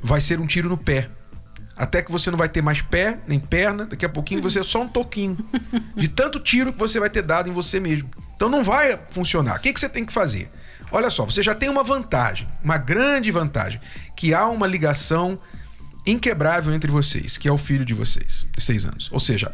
vai 0.00 0.20
ser 0.20 0.38
um 0.38 0.46
tiro 0.46 0.68
no 0.68 0.78
pé. 0.78 1.10
Até 1.76 2.02
que 2.02 2.12
você 2.12 2.30
não 2.30 2.38
vai 2.38 2.48
ter 2.48 2.62
mais 2.62 2.82
pé, 2.82 3.18
nem 3.26 3.40
perna, 3.40 3.84
daqui 3.84 4.06
a 4.06 4.08
pouquinho 4.08 4.40
você 4.40 4.60
é 4.60 4.62
só 4.62 4.82
um 4.82 4.88
toquinho. 4.88 5.36
De 5.96 6.06
tanto 6.06 6.38
tiro 6.38 6.72
que 6.72 6.78
você 6.78 7.00
vai 7.00 7.10
ter 7.10 7.22
dado 7.22 7.48
em 7.48 7.52
você 7.52 7.80
mesmo. 7.80 8.10
Então 8.36 8.48
não 8.48 8.62
vai 8.62 9.00
funcionar. 9.10 9.56
O 9.56 9.60
que, 9.60 9.72
que 9.72 9.80
você 9.80 9.88
tem 9.88 10.04
que 10.04 10.12
fazer? 10.12 10.48
Olha 10.92 11.10
só, 11.10 11.24
você 11.24 11.42
já 11.42 11.54
tem 11.54 11.68
uma 11.68 11.82
vantagem, 11.82 12.46
uma 12.62 12.76
grande 12.76 13.30
vantagem, 13.30 13.80
que 14.14 14.34
há 14.34 14.46
uma 14.46 14.66
ligação 14.66 15.38
inquebrável 16.06 16.72
entre 16.74 16.90
vocês, 16.90 17.38
que 17.38 17.48
é 17.48 17.52
o 17.52 17.56
filho 17.56 17.84
de 17.84 17.94
vocês, 17.94 18.46
de 18.56 18.62
seis 18.62 18.84
anos. 18.84 19.08
Ou 19.10 19.18
seja, 19.18 19.52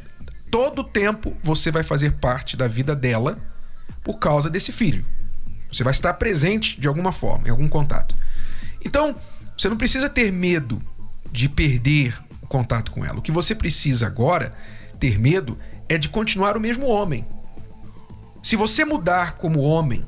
todo 0.50 0.84
tempo 0.84 1.36
você 1.42 1.70
vai 1.70 1.84
fazer 1.84 2.14
parte 2.14 2.56
da 2.56 2.66
vida 2.66 2.94
dela 2.96 3.38
por 4.02 4.18
causa 4.18 4.50
desse 4.50 4.72
filho. 4.72 5.06
Você 5.70 5.84
vai 5.84 5.90
estar 5.90 6.14
presente 6.14 6.80
de 6.80 6.88
alguma 6.88 7.12
forma, 7.12 7.48
em 7.48 7.50
algum 7.50 7.68
contato. 7.68 8.14
Então, 8.84 9.14
você 9.56 9.68
não 9.68 9.76
precisa 9.76 10.08
ter 10.08 10.32
medo 10.32 10.80
de 11.30 11.48
perder 11.48 12.18
o 12.40 12.46
contato 12.46 12.90
com 12.90 13.04
ela. 13.04 13.18
O 13.18 13.22
que 13.22 13.32
você 13.32 13.54
precisa 13.54 14.06
agora 14.06 14.54
ter 14.98 15.18
medo 15.18 15.58
é 15.88 15.98
de 15.98 16.08
continuar 16.08 16.56
o 16.56 16.60
mesmo 16.60 16.86
homem. 16.86 17.26
Se 18.42 18.56
você 18.56 18.84
mudar 18.84 19.32
como 19.32 19.60
homem, 19.60 20.04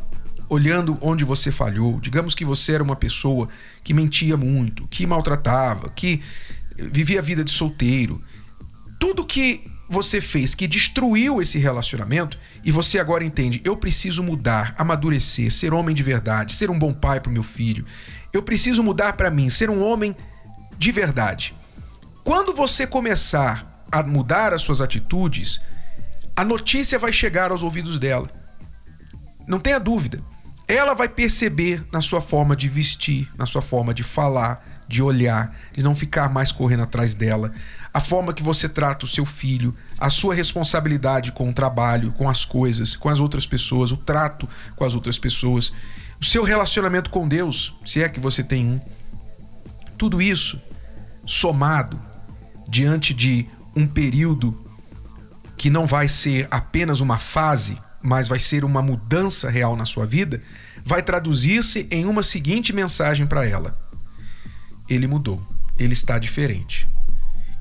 olhando 0.48 0.98
onde 1.00 1.24
você 1.24 1.52
falhou, 1.52 2.00
digamos 2.00 2.34
que 2.34 2.44
você 2.44 2.72
era 2.72 2.82
uma 2.82 2.96
pessoa 2.96 3.48
que 3.84 3.94
mentia 3.94 4.36
muito, 4.36 4.86
que 4.88 5.06
maltratava, 5.06 5.90
que 5.90 6.22
vivia 6.76 7.20
a 7.20 7.22
vida 7.22 7.44
de 7.44 7.50
solteiro, 7.50 8.22
tudo 8.98 9.24
que 9.24 9.64
você 9.90 10.20
fez 10.20 10.54
que 10.54 10.68
destruiu 10.68 11.42
esse 11.42 11.58
relacionamento 11.58 12.38
e 12.64 12.70
você 12.70 13.00
agora 13.00 13.24
entende, 13.24 13.60
eu 13.64 13.76
preciso 13.76 14.22
mudar, 14.22 14.72
amadurecer, 14.78 15.50
ser 15.50 15.74
homem 15.74 15.92
de 15.92 16.02
verdade, 16.04 16.52
ser 16.52 16.70
um 16.70 16.78
bom 16.78 16.94
pai 16.94 17.18
para 17.18 17.32
meu 17.32 17.42
filho. 17.42 17.84
Eu 18.32 18.40
preciso 18.40 18.84
mudar 18.84 19.14
para 19.14 19.28
mim, 19.30 19.50
ser 19.50 19.68
um 19.68 19.84
homem 19.84 20.16
de 20.78 20.92
verdade. 20.92 21.56
Quando 22.22 22.54
você 22.54 22.86
começar 22.86 23.84
a 23.90 24.00
mudar 24.04 24.54
as 24.54 24.62
suas 24.62 24.80
atitudes, 24.80 25.60
a 26.36 26.44
notícia 26.44 26.96
vai 26.96 27.12
chegar 27.12 27.50
aos 27.50 27.64
ouvidos 27.64 27.98
dela. 27.98 28.30
Não 29.44 29.58
tenha 29.58 29.80
dúvida. 29.80 30.22
Ela 30.68 30.94
vai 30.94 31.08
perceber 31.08 31.84
na 31.92 32.00
sua 32.00 32.20
forma 32.20 32.54
de 32.54 32.68
vestir, 32.68 33.28
na 33.36 33.44
sua 33.44 33.60
forma 33.60 33.92
de 33.92 34.04
falar, 34.04 34.64
de 34.90 35.00
olhar, 35.00 35.56
de 35.72 35.84
não 35.84 35.94
ficar 35.94 36.28
mais 36.28 36.50
correndo 36.50 36.82
atrás 36.82 37.14
dela, 37.14 37.52
a 37.94 38.00
forma 38.00 38.34
que 38.34 38.42
você 38.42 38.68
trata 38.68 39.04
o 39.04 39.08
seu 39.08 39.24
filho, 39.24 39.72
a 39.96 40.10
sua 40.10 40.34
responsabilidade 40.34 41.30
com 41.30 41.48
o 41.48 41.52
trabalho, 41.52 42.10
com 42.10 42.28
as 42.28 42.44
coisas, 42.44 42.96
com 42.96 43.08
as 43.08 43.20
outras 43.20 43.46
pessoas, 43.46 43.92
o 43.92 43.96
trato 43.96 44.48
com 44.74 44.84
as 44.84 44.96
outras 44.96 45.16
pessoas, 45.16 45.72
o 46.20 46.24
seu 46.24 46.42
relacionamento 46.42 47.08
com 47.08 47.28
Deus, 47.28 47.72
se 47.86 48.02
é 48.02 48.08
que 48.08 48.18
você 48.18 48.42
tem 48.42 48.66
um. 48.66 48.80
Tudo 49.96 50.20
isso 50.20 50.60
somado 51.24 52.02
diante 52.68 53.14
de 53.14 53.46
um 53.76 53.86
período 53.86 54.66
que 55.56 55.70
não 55.70 55.86
vai 55.86 56.08
ser 56.08 56.48
apenas 56.50 57.00
uma 57.00 57.16
fase, 57.16 57.78
mas 58.02 58.26
vai 58.26 58.40
ser 58.40 58.64
uma 58.64 58.82
mudança 58.82 59.48
real 59.48 59.76
na 59.76 59.84
sua 59.84 60.04
vida, 60.04 60.42
vai 60.84 61.00
traduzir-se 61.00 61.86
em 61.92 62.06
uma 62.06 62.24
seguinte 62.24 62.72
mensagem 62.72 63.24
para 63.24 63.46
ela: 63.46 63.78
Ele 64.90 65.06
mudou, 65.06 65.40
ele 65.78 65.94
está 65.94 66.18
diferente. 66.18 66.86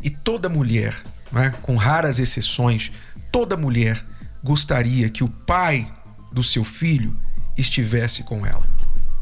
E 0.01 0.09
toda 0.09 0.49
mulher, 0.49 0.95
né, 1.31 1.53
com 1.61 1.75
raras 1.75 2.19
exceções, 2.19 2.91
toda 3.31 3.55
mulher 3.55 4.03
gostaria 4.43 5.09
que 5.09 5.23
o 5.23 5.29
pai 5.29 5.89
do 6.31 6.43
seu 6.43 6.63
filho 6.63 7.17
estivesse 7.57 8.23
com 8.23 8.45
ela, 8.45 8.67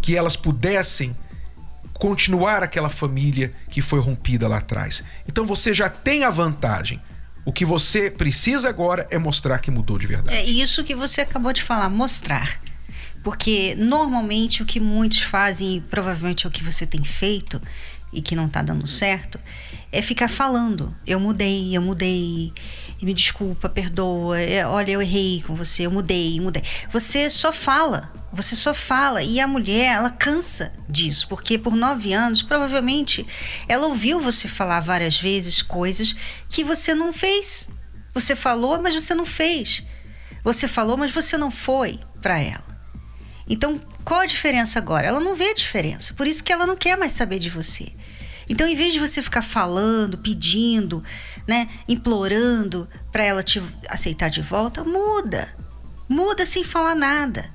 que 0.01 0.15
elas 0.15 0.35
pudessem 0.35 1.15
continuar 1.93 2.63
aquela 2.63 2.89
família 2.89 3.53
que 3.69 3.81
foi 3.81 3.99
rompida 3.99 4.47
lá 4.47 4.57
atrás. 4.57 5.03
Então 5.27 5.45
você 5.45 5.73
já 5.73 5.89
tem 5.89 6.23
a 6.23 6.29
vantagem. 6.29 7.01
O 7.43 7.51
que 7.51 7.65
você 7.65 8.11
precisa 8.11 8.69
agora 8.69 9.07
é 9.09 9.17
mostrar 9.17 9.59
que 9.59 9.71
mudou 9.71 9.97
de 9.97 10.05
verdade. 10.05 10.37
É 10.37 10.45
isso 10.45 10.83
que 10.83 10.93
você 10.93 11.21
acabou 11.21 11.51
de 11.53 11.63
falar, 11.63 11.89
mostrar. 11.89 12.59
Porque 13.23 13.75
normalmente 13.77 14.61
o 14.61 14.65
que 14.65 14.79
muitos 14.79 15.21
fazem, 15.21 15.77
e 15.77 15.81
provavelmente 15.81 16.45
é 16.45 16.49
o 16.49 16.51
que 16.51 16.63
você 16.63 16.85
tem 16.85 17.03
feito 17.03 17.61
e 18.11 18.21
que 18.21 18.35
não 18.35 18.47
tá 18.47 18.61
dando 18.61 18.87
certo, 18.87 19.39
é 19.91 20.01
ficar 20.01 20.29
falando. 20.29 20.95
Eu 21.05 21.19
mudei, 21.19 21.75
eu 21.75 21.81
mudei, 21.81 22.53
me 23.01 23.13
desculpa, 23.13 23.69
perdoa, 23.69 24.39
é, 24.39 24.65
olha, 24.65 24.91
eu 24.91 25.01
errei 25.01 25.43
com 25.45 25.55
você, 25.55 25.85
eu 25.85 25.91
mudei, 25.91 26.39
mudei. 26.39 26.63
Você 26.91 27.29
só 27.29 27.51
fala, 27.51 28.11
você 28.31 28.55
só 28.55 28.73
fala. 28.73 29.23
E 29.23 29.39
a 29.39 29.47
mulher, 29.47 29.95
ela 29.95 30.09
cansa 30.09 30.71
disso, 30.89 31.27
porque 31.27 31.57
por 31.57 31.75
nove 31.75 32.13
anos, 32.13 32.41
provavelmente, 32.41 33.25
ela 33.67 33.87
ouviu 33.87 34.19
você 34.19 34.47
falar 34.47 34.79
várias 34.79 35.19
vezes 35.19 35.61
coisas 35.61 36.15
que 36.49 36.63
você 36.63 36.93
não 36.93 37.13
fez. 37.13 37.69
Você 38.13 38.35
falou, 38.35 38.81
mas 38.81 38.93
você 38.93 39.13
não 39.13 39.25
fez. 39.25 39.83
Você 40.43 40.67
falou, 40.67 40.97
mas 40.97 41.11
você 41.11 41.37
não 41.37 41.51
foi 41.51 41.99
para 42.21 42.39
ela. 42.39 42.65
Então, 43.49 43.79
qual 44.07 44.21
a 44.21 44.25
diferença 44.25 44.79
agora? 44.79 45.05
Ela 45.05 45.19
não 45.19 45.35
vê 45.35 45.49
a 45.49 45.53
diferença, 45.53 46.13
por 46.13 46.25
isso 46.25 46.41
que 46.41 46.53
ela 46.53 46.65
não 46.65 46.77
quer 46.77 46.97
mais 46.97 47.11
saber 47.11 47.39
de 47.39 47.49
você. 47.49 47.91
Então, 48.47 48.65
em 48.65 48.73
vez 48.73 48.93
de 48.93 49.01
você 49.01 49.21
ficar 49.21 49.41
falando, 49.41 50.17
pedindo, 50.17 51.03
né, 51.45 51.67
implorando 51.89 52.87
para 53.11 53.25
ela 53.25 53.43
te 53.43 53.61
aceitar 53.89 54.29
de 54.29 54.41
volta, 54.41 54.81
muda. 54.81 55.53
Muda 56.07 56.45
sem 56.45 56.63
falar 56.63 56.95
nada. 56.95 57.53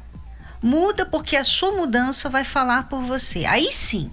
Muda 0.63 1.07
porque 1.07 1.39
a 1.39 1.45
sua 1.45 1.73
mudança 1.73 2.29
vai 2.29 2.45
falar 2.45 2.87
por 2.87 3.03
você. 3.03 3.47
Aí 3.47 3.73
sim, 3.73 4.13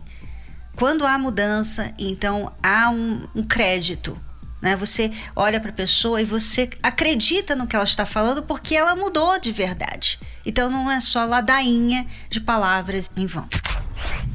quando 0.78 1.06
há 1.06 1.20
mudança, 1.20 1.94
então 2.00 2.54
há 2.64 2.90
um, 2.90 3.28
um 3.36 3.44
crédito 3.44 4.18
Né? 4.62 4.76
Você 4.76 5.12
olha 5.36 5.60
para 5.60 5.70
a 5.70 5.74
pessoa 5.74 6.22
e 6.22 6.26
você 6.26 6.70
acredita 6.84 7.56
no 7.56 7.68
que 7.68 7.76
ela 7.76 7.86
está 7.86 8.06
falando 8.06 8.44
porque 8.44 8.76
ela 8.76 8.96
mudou 8.96 9.40
de 9.40 9.52
verdade. 9.52 10.20
Então 10.46 10.70
não 10.70 10.90
é 10.90 11.00
só 11.00 11.26
ladainha 11.26 12.06
de 12.30 12.42
palavras 12.42 13.12
em 13.16 13.26
vão. 13.26 13.48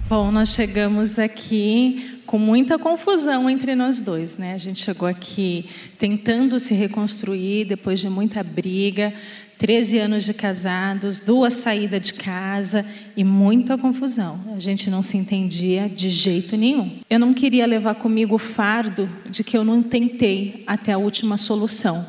Bom, 0.09 0.31
nós 0.31 0.51
chegamos 0.51 1.19
aqui 1.19 2.14
com 2.35 2.39
muita 2.41 2.77
confusão 2.81 3.49
entre 3.49 3.77
nós 3.77 4.01
dois, 4.01 4.37
né? 4.37 4.55
A 4.55 4.59
gente 4.59 4.83
chegou 4.83 5.07
aqui 5.07 5.67
tentando 5.97 6.59
se 6.59 6.75
reconstruir 6.75 7.65
depois 7.65 8.01
de 8.01 8.09
muita 8.09 8.43
briga, 8.43 9.15
13 9.57 9.99
anos 10.01 10.25
de 10.25 10.35
casados, 10.35 11.21
duas 11.21 11.55
saídas 11.55 12.01
de 12.01 12.15
casa 12.15 12.85
e 13.17 13.23
muita 13.23 13.79
confusão. 13.79 14.41
A 14.53 14.59
gente 14.59 14.91
não 14.91 15.01
se 15.01 15.17
entendia 15.17 15.89
de 15.89 16.09
jeito 16.09 16.57
nenhum. 16.57 16.99
Eu 17.09 17.21
não 17.21 17.33
queria 17.33 17.67
levar 17.67 17.95
comigo 17.95 18.35
o 18.35 18.39
fardo 18.39 19.09
de 19.31 19.45
que 19.45 19.57
eu 19.57 19.63
não 19.65 19.81
tentei 19.81 20.65
até 20.67 20.91
a 20.91 20.99
última 20.99 21.37
solução. 21.37 22.05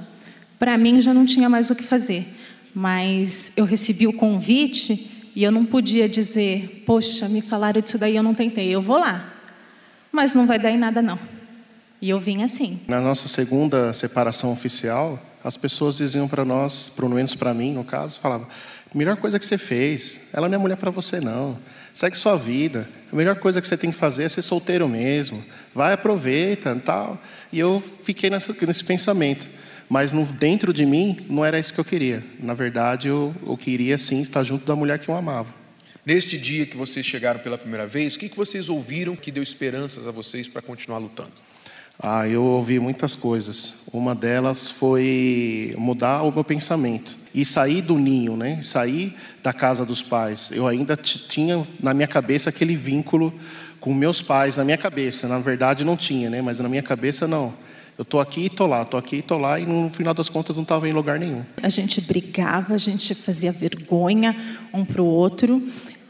Para 0.58 0.76
mim 0.76 1.02
já 1.02 1.14
não 1.14 1.28
tinha 1.28 1.48
mais 1.48 1.70
o 1.70 1.76
que 1.76 1.84
fazer, 1.84 2.26
mas 2.74 3.52
eu 3.56 3.64
recebi 3.64 4.08
o 4.08 4.14
convite 4.14 5.30
e 5.36 5.44
eu 5.44 5.52
não 5.52 5.66
podia 5.66 6.10
dizer, 6.10 6.82
poxa, 6.84 7.30
me 7.30 7.42
falaram 7.42 7.80
disso 7.80 8.00
daí, 8.00 8.16
eu 8.16 8.24
não 8.24 8.34
tentei, 8.34 8.70
eu 8.74 8.82
vou 8.82 8.98
lá. 8.98 9.35
Mas 10.16 10.34
não 10.34 10.48
vai 10.48 10.58
dar 10.58 10.72
em 10.72 10.78
nada 10.78 11.02
não. 11.02 11.20
E 12.02 12.10
eu 12.10 12.18
vim 12.22 12.42
assim. 12.42 12.80
Na 12.88 13.02
nossa 13.02 13.28
segunda 13.28 13.92
separação 13.92 14.50
oficial, 14.54 15.20
as 15.44 15.58
pessoas 15.58 15.98
diziam 15.98 16.26
para 16.26 16.46
nós, 16.46 16.88
pelo 16.88 17.10
menos 17.10 17.36
para 17.36 17.54
mim, 17.54 17.74
no 17.74 17.84
caso, 17.84 18.18
falavam: 18.22 18.48
melhor 18.94 19.18
coisa 19.18 19.38
que 19.38 19.46
você 19.46 19.58
fez, 19.58 20.22
ela 20.32 20.48
não 20.48 20.56
é 20.56 20.58
mulher 20.58 20.78
para 20.78 20.90
você 20.90 21.20
não. 21.20 21.60
Segue 21.94 22.18
sua 22.18 22.38
vida. 22.38 22.88
A 23.12 23.16
melhor 23.16 23.36
coisa 23.36 23.60
que 23.60 23.68
você 23.68 23.76
tem 23.76 23.92
que 23.92 23.98
fazer 23.98 24.24
é 24.24 24.30
ser 24.30 24.42
solteiro 24.42 24.88
mesmo. 24.88 25.44
Vai, 25.74 25.92
aproveita, 25.92 26.74
tal. 26.86 27.22
E 27.52 27.60
eu 27.60 27.84
fiquei 28.02 28.30
nessa, 28.30 28.56
nesse 28.66 28.86
pensamento. 28.86 29.46
Mas 29.90 30.14
no, 30.14 30.26
dentro 30.26 30.74
de 30.74 30.86
mim 30.86 31.18
não 31.30 31.44
era 31.44 31.60
isso 31.60 31.74
que 31.74 31.80
eu 31.80 31.86
queria. 31.86 32.24
Na 32.40 32.54
verdade, 32.54 33.10
eu, 33.10 33.36
eu 33.46 33.58
queria 33.58 33.98
sim 33.98 34.22
estar 34.22 34.44
junto 34.44 34.66
da 34.66 34.78
mulher 34.78 34.98
que 34.98 35.10
eu 35.10 35.16
amava. 35.16 35.65
Neste 36.06 36.38
dia 36.38 36.68
que 36.68 36.78
vocês 36.78 37.04
chegaram 37.04 37.40
pela 37.40 37.58
primeira 37.58 37.88
vez, 37.88 38.14
o 38.14 38.20
que 38.20 38.30
que 38.30 38.38
vocês 38.38 38.70
ouviram 38.70 39.16
que 39.16 39.32
deu 39.32 39.42
esperanças 39.42 40.08
a 40.08 40.12
vocês 40.12 40.48
para 40.48 40.62
continuar 40.62 41.00
lutando? 41.00 41.32
Ah, 42.00 42.28
eu 42.28 42.44
ouvi 42.44 42.80
muitas 42.80 43.16
coisas. 43.16 43.78
Uma 43.92 44.14
delas 44.14 44.70
foi 44.70 45.74
mudar 45.80 46.22
o 46.22 46.32
meu 46.32 46.44
pensamento 46.44 47.18
e 47.34 47.44
sair 47.44 47.82
do 47.82 47.98
ninho, 47.98 48.38
né? 48.38 48.62
Sair 48.62 49.16
da 49.42 49.52
casa 49.52 49.84
dos 49.84 50.04
pais. 50.04 50.52
Eu 50.52 50.68
ainda 50.68 50.96
tinha 50.96 51.66
na 51.80 51.92
minha 51.92 52.08
cabeça 52.08 52.52
aquele 52.52 52.76
vínculo 52.76 53.34
com 53.80 53.92
meus 53.92 54.22
pais 54.22 54.58
na 54.58 54.64
minha 54.64 54.78
cabeça. 54.78 55.28
Na 55.28 55.40
verdade 55.40 55.84
não 55.84 55.98
tinha, 55.98 56.30
né? 56.30 56.40
Mas 56.40 56.60
na 56.60 56.70
minha 56.70 56.84
cabeça 56.84 57.28
não. 57.28 57.52
Eu 57.98 58.04
tô 58.04 58.20
aqui 58.20 58.42
e 58.42 58.50
tô 58.50 58.68
lá, 58.68 58.84
tô 58.84 58.98
aqui 58.98 59.18
e 59.18 59.22
tô 59.22 59.38
lá 59.38 59.58
e 59.58 59.66
no 59.66 59.90
final 59.90 60.14
das 60.14 60.28
contas 60.28 60.54
não 60.58 60.64
estava 60.64 60.88
em 60.88 60.92
lugar 60.92 61.18
nenhum. 61.18 61.46
A 61.64 61.70
gente 61.70 62.02
brigava, 62.02 62.74
a 62.74 62.78
gente 62.78 63.16
fazia 63.16 63.54
vergonha 63.54 64.36
um 64.74 64.84
para 64.84 65.02
o 65.02 65.06
outro. 65.06 65.66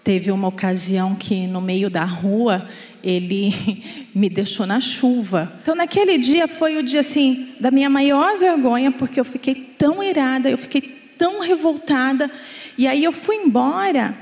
Teve 0.06 0.32
uma 0.32 0.50
ocasião 0.50 1.15
que 1.15 1.48
no 1.48 1.60
meio 1.60 1.89
da 1.89 2.04
rua 2.06 2.70
ele 3.04 3.82
me 4.13 4.30
deixou 4.30 4.68
na 4.68 4.80
chuva. 4.80 5.52
Então 5.63 5.74
naquele 5.74 6.20
dia 6.20 6.48
foi 6.48 6.78
o 6.78 6.84
dia 6.84 7.00
assim 7.00 7.56
da 7.60 7.72
minha 7.72 7.89
maior 7.89 8.38
vergonha 8.38 8.91
porque 8.91 9.20
eu 9.20 9.26
fiquei 9.26 9.56
tão 9.56 10.04
irada, 10.04 10.48
eu 10.48 10.60
fiquei 10.60 10.82
tão 11.18 11.41
revoltada 11.41 12.30
e 12.78 12.86
aí 12.86 13.04
eu 13.04 13.12
fui 13.12 13.36
embora 13.36 14.15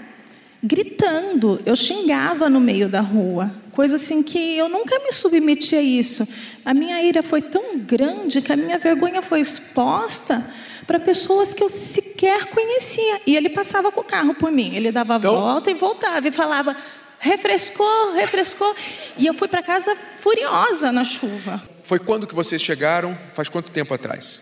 gritando, 0.63 1.61
eu 1.65 1.75
xingava 1.75 2.49
no 2.49 2.61
meio 2.61 2.87
da 2.87 3.01
rua, 3.01 3.53
coisa 3.73 3.97
assim 3.97 4.23
que 4.23 4.57
eu 4.57 4.69
nunca 4.69 4.97
me 4.99 5.11
submeti 5.11 5.75
a 5.75 5.81
isso. 5.81 6.25
A 6.63 6.73
minha 6.73 7.03
ira 7.03 7.21
foi 7.21 7.41
tão 7.41 7.77
grande 7.77 8.41
que 8.41 8.53
a 8.53 8.55
minha 8.55 8.79
vergonha 8.79 9.21
foi 9.21 9.41
exposta 9.41 10.45
para 10.85 10.99
pessoas 10.99 11.53
que 11.53 11.63
eu 11.63 11.69
sequer 11.69 12.45
conhecia. 12.45 13.21
E 13.25 13.35
ele 13.35 13.49
passava 13.49 13.91
com 13.91 14.01
o 14.01 14.03
carro 14.03 14.33
por 14.33 14.51
mim, 14.51 14.75
ele 14.75 14.91
dava 14.91 15.15
a 15.15 15.17
volta 15.17 15.71
e 15.71 15.73
voltava 15.73 16.27
e 16.27 16.31
falava: 16.31 16.75
refrescou, 17.19 18.13
refrescou. 18.13 18.75
E 19.17 19.25
eu 19.25 19.33
fui 19.33 19.47
para 19.47 19.63
casa 19.63 19.95
furiosa 20.17 20.91
na 20.91 21.05
chuva. 21.05 21.61
Foi 21.83 21.99
quando 21.99 22.27
que 22.27 22.35
vocês 22.35 22.61
chegaram? 22.61 23.17
Faz 23.33 23.49
quanto 23.49 23.71
tempo 23.71 23.93
atrás? 23.93 24.41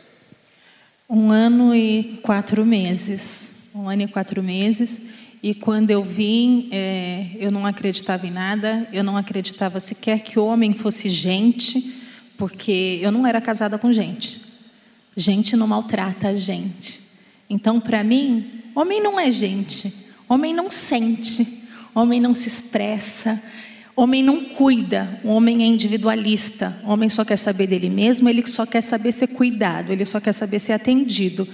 Um 1.09 1.31
ano 1.31 1.75
e 1.75 2.19
quatro 2.23 2.65
meses. 2.65 3.51
Um 3.73 3.87
ano 3.87 4.03
e 4.03 4.07
quatro 4.07 4.41
meses. 4.41 5.01
E 5.43 5.53
quando 5.55 5.89
eu 5.89 6.03
vim, 6.03 6.69
é, 6.71 7.31
eu 7.35 7.51
não 7.51 7.65
acreditava 7.65 8.27
em 8.27 8.31
nada, 8.31 8.87
eu 8.93 9.03
não 9.03 9.17
acreditava 9.17 9.79
sequer 9.79 10.19
que 10.19 10.37
homem 10.37 10.73
fosse 10.73 11.09
gente, 11.09 11.95
porque 12.37 12.99
eu 13.01 13.11
não 13.11 13.25
era 13.25 13.41
casada 13.41 13.77
com 13.77 13.91
gente. 13.91 14.40
Gente 15.21 15.55
não 15.55 15.67
maltrata 15.67 16.29
a 16.29 16.35
gente. 16.35 16.99
Então, 17.47 17.79
para 17.79 18.03
mim, 18.03 18.63
homem 18.73 18.99
não 18.99 19.19
é 19.19 19.29
gente, 19.29 19.93
homem 20.27 20.51
não 20.51 20.71
sente, 20.71 21.63
homem 21.93 22.19
não 22.19 22.33
se 22.33 22.47
expressa, 22.47 23.39
homem 23.95 24.23
não 24.23 24.45
cuida, 24.45 25.21
homem 25.23 25.61
é 25.61 25.65
individualista, 25.67 26.75
homem 26.83 27.07
só 27.07 27.23
quer 27.23 27.35
saber 27.35 27.67
dele 27.67 27.87
mesmo, 27.87 28.27
ele 28.27 28.47
só 28.47 28.65
quer 28.65 28.81
saber 28.81 29.11
ser 29.11 29.27
cuidado, 29.27 29.91
ele 29.91 30.05
só 30.05 30.19
quer 30.19 30.33
saber 30.33 30.57
ser 30.57 30.73
atendido. 30.73 31.47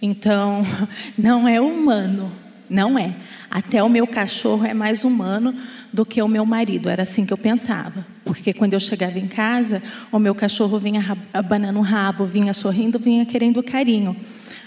Então, 0.00 0.66
não 1.16 1.46
é 1.46 1.60
humano, 1.60 2.32
não 2.72 2.98
é. 2.98 3.14
Até 3.50 3.82
o 3.82 3.88
meu 3.88 4.06
cachorro 4.06 4.64
é 4.64 4.72
mais 4.72 5.04
humano 5.04 5.54
do 5.92 6.06
que 6.06 6.22
o 6.22 6.26
meu 6.26 6.46
marido. 6.46 6.88
Era 6.88 7.02
assim 7.02 7.26
que 7.26 7.32
eu 7.32 7.36
pensava. 7.36 8.06
Porque 8.24 8.54
quando 8.54 8.72
eu 8.72 8.80
chegava 8.80 9.18
em 9.18 9.28
casa, 9.28 9.82
o 10.10 10.18
meu 10.18 10.34
cachorro 10.34 10.78
vinha 10.78 11.04
abanando 11.34 11.78
o 11.78 11.82
rabo, 11.82 12.24
vinha 12.24 12.54
sorrindo, 12.54 12.98
vinha 12.98 13.26
querendo 13.26 13.62
carinho. 13.62 14.16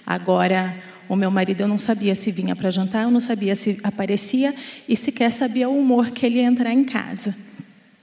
Agora, 0.06 0.78
o 1.10 1.16
meu 1.16 1.32
marido 1.32 1.62
eu 1.62 1.68
não 1.68 1.80
sabia 1.80 2.14
se 2.14 2.32
vinha 2.32 2.56
para 2.56 2.70
jantar, 2.70 3.04
eu 3.04 3.12
não 3.12 3.20
sabia 3.20 3.56
se 3.56 3.80
aparecia 3.82 4.54
e 4.88 4.96
sequer 4.96 5.32
sabia 5.32 5.68
o 5.68 5.78
humor 5.78 6.12
que 6.12 6.28
ele 6.28 6.38
ia 6.38 6.46
entrar 6.46 6.72
em 6.72 6.84
casa. 6.84 7.36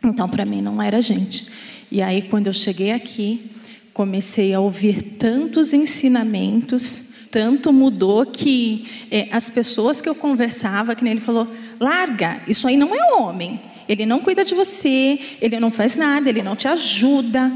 Então, 0.04 0.28
para 0.28 0.44
mim, 0.44 0.60
não 0.60 0.82
era 0.82 1.00
gente. 1.00 1.46
E 1.92 2.02
aí, 2.02 2.22
quando 2.22 2.48
eu 2.48 2.52
cheguei 2.52 2.90
aqui, 2.90 3.52
comecei 3.92 4.52
a 4.52 4.58
ouvir 4.58 5.00
tantos 5.16 5.72
ensinamentos, 5.72 7.11
tanto 7.32 7.72
mudou 7.72 8.26
que 8.26 8.86
eh, 9.10 9.26
as 9.32 9.48
pessoas 9.48 10.02
que 10.02 10.08
eu 10.08 10.14
conversava, 10.14 10.94
que 10.94 11.02
nem 11.02 11.14
ele 11.14 11.20
falou, 11.20 11.48
larga, 11.80 12.42
isso 12.46 12.68
aí 12.68 12.76
não 12.76 12.94
é 12.94 13.14
homem. 13.14 13.58
Ele 13.88 14.04
não 14.04 14.20
cuida 14.20 14.44
de 14.44 14.54
você, 14.54 15.18
ele 15.40 15.58
não 15.58 15.72
faz 15.72 15.96
nada, 15.96 16.28
ele 16.28 16.42
não 16.42 16.54
te 16.54 16.68
ajuda. 16.68 17.50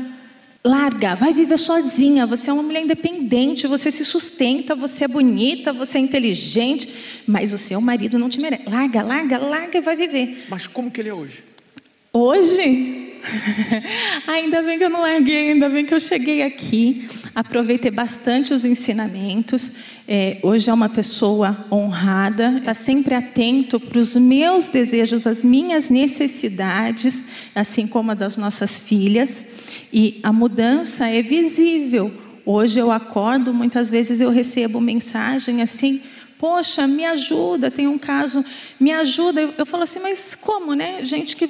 Larga, 0.65 1.15
vai 1.15 1.33
viver 1.33 1.59
sozinha. 1.59 2.27
Você 2.27 2.49
é 2.49 2.53
uma 2.53 2.63
mulher 2.63 2.83
independente, 2.83 3.67
você 3.67 3.91
se 3.91 4.05
sustenta, 4.05 4.75
você 4.75 5.05
é 5.05 5.09
bonita, 5.09 5.75
você 5.75 5.99
é 5.99 6.01
inteligente, 6.01 7.23
mas 7.27 7.53
o 7.53 7.59
seu 7.59 7.81
marido 7.81 8.19
não 8.19 8.31
te 8.31 8.41
merece. 8.41 8.65
Larga, 8.69 9.03
larga, 9.03 9.39
larga 9.39 9.79
e 9.79 9.83
vai 9.83 9.95
viver. 9.95 10.47
Mas 10.49 10.67
como 10.67 10.91
que 10.91 11.03
ele 11.03 11.11
é 11.11 11.15
hoje? 11.15 11.45
Hoje, 12.13 13.06
ainda 14.27 14.63
bem 14.63 14.79
que 14.79 14.85
eu 14.85 14.91
não 14.91 15.01
larguei, 15.01 15.51
ainda 15.51 15.69
bem 15.69 15.85
que 15.85 15.95
eu 15.95 16.01
cheguei 16.01 16.43
aqui, 16.43 17.07
aproveitei 17.35 17.91
bastante 17.91 18.53
os 18.55 18.65
ensinamentos. 18.65 19.73
É, 20.09 20.39
hoje 20.43 20.71
é 20.71 20.73
uma 20.73 20.89
pessoa 20.89 21.67
honrada, 21.71 22.59
está 22.59 22.75
sempre 22.75 23.15
atento 23.15 23.81
para 23.81 23.99
os 23.99 24.15
meus 24.15 24.69
desejos, 24.69 25.27
as 25.27 25.43
minhas 25.43 25.91
necessidades, 25.91 27.27
assim 27.55 27.87
como 27.87 28.13
a 28.13 28.15
das 28.15 28.37
nossas 28.37 28.79
filhas. 28.79 29.45
E 29.93 30.21
a 30.23 30.33
mudança 30.33 31.09
é 31.09 31.23
visível. 31.23 32.13
Hoje 32.45 32.79
eu 32.79 32.93
acordo, 32.93 33.53
muitas 33.53 33.91
vezes 33.91 34.21
eu 34.21 34.31
recebo 34.31 34.81
mensagem 34.81 35.63
assim. 35.63 36.01
Poxa, 36.39 36.87
me 36.87 37.05
ajuda, 37.05 37.71
tem 37.71 37.87
um 37.87 37.97
caso, 37.97 38.45
me 38.79 38.93
ajuda. 38.93 39.41
Eu, 39.41 39.55
eu 39.57 39.65
falo 39.65 39.85
assim, 39.85 40.01
mas 40.01 40.35
como, 40.35 40.75
né? 40.75 41.05
Gente 41.05 41.35
que, 41.35 41.49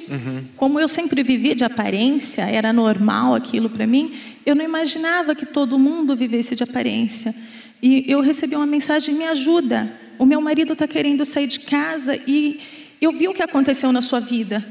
como 0.55 0.79
eu 0.79 0.87
sempre 0.87 1.23
vivi 1.23 1.53
de 1.53 1.65
aparência, 1.65 2.43
era 2.43 2.71
normal 2.71 3.35
aquilo 3.35 3.69
para 3.69 3.85
mim, 3.85 4.13
eu 4.45 4.55
não 4.55 4.63
imaginava 4.63 5.35
que 5.35 5.45
todo 5.45 5.77
mundo 5.77 6.15
vivesse 6.15 6.55
de 6.55 6.63
aparência. 6.63 7.35
E 7.81 8.05
eu 8.07 8.21
recebi 8.21 8.55
uma 8.55 8.65
mensagem, 8.65 9.13
me 9.13 9.25
ajuda. 9.25 9.93
O 10.17 10.25
meu 10.25 10.41
marido 10.41 10.73
está 10.73 10.87
querendo 10.87 11.25
sair 11.25 11.47
de 11.47 11.59
casa 11.59 12.19
e 12.25 12.59
eu 12.99 13.11
vi 13.11 13.27
o 13.27 13.33
que 13.33 13.43
aconteceu 13.43 13.91
na 13.91 14.01
sua 14.01 14.19
vida. 14.19 14.65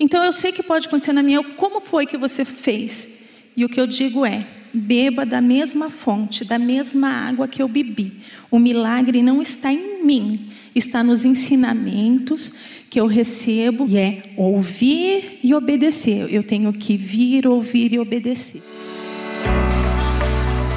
Então 0.00 0.24
eu 0.24 0.32
sei 0.32 0.50
que 0.52 0.62
pode 0.62 0.88
acontecer 0.88 1.12
na 1.12 1.22
minha. 1.22 1.42
Como 1.42 1.80
foi 1.80 2.06
que 2.06 2.16
você 2.16 2.44
fez? 2.44 3.08
E 3.56 3.64
o 3.64 3.68
que 3.68 3.80
eu 3.80 3.86
digo 3.86 4.24
é: 4.24 4.46
beba 4.72 5.24
da 5.24 5.40
mesma 5.40 5.90
fonte, 5.90 6.44
da 6.44 6.58
mesma 6.58 7.08
água 7.08 7.48
que 7.48 7.62
eu 7.62 7.68
bebi. 7.68 8.20
O 8.50 8.58
milagre 8.58 9.22
não 9.22 9.42
está 9.42 9.72
em 9.72 10.04
mim, 10.04 10.50
está 10.74 11.02
nos 11.02 11.24
ensinamentos 11.24 12.52
que 12.90 13.00
eu 13.00 13.06
recebo 13.06 13.86
e 13.88 13.98
é 13.98 14.30
ouvir 14.36 15.40
e 15.42 15.54
obedecer. 15.54 16.26
Eu 16.32 16.42
tenho 16.42 16.72
que 16.72 16.96
vir, 16.96 17.46
ouvir 17.46 17.92
e 17.92 17.98
obedecer. 17.98 18.62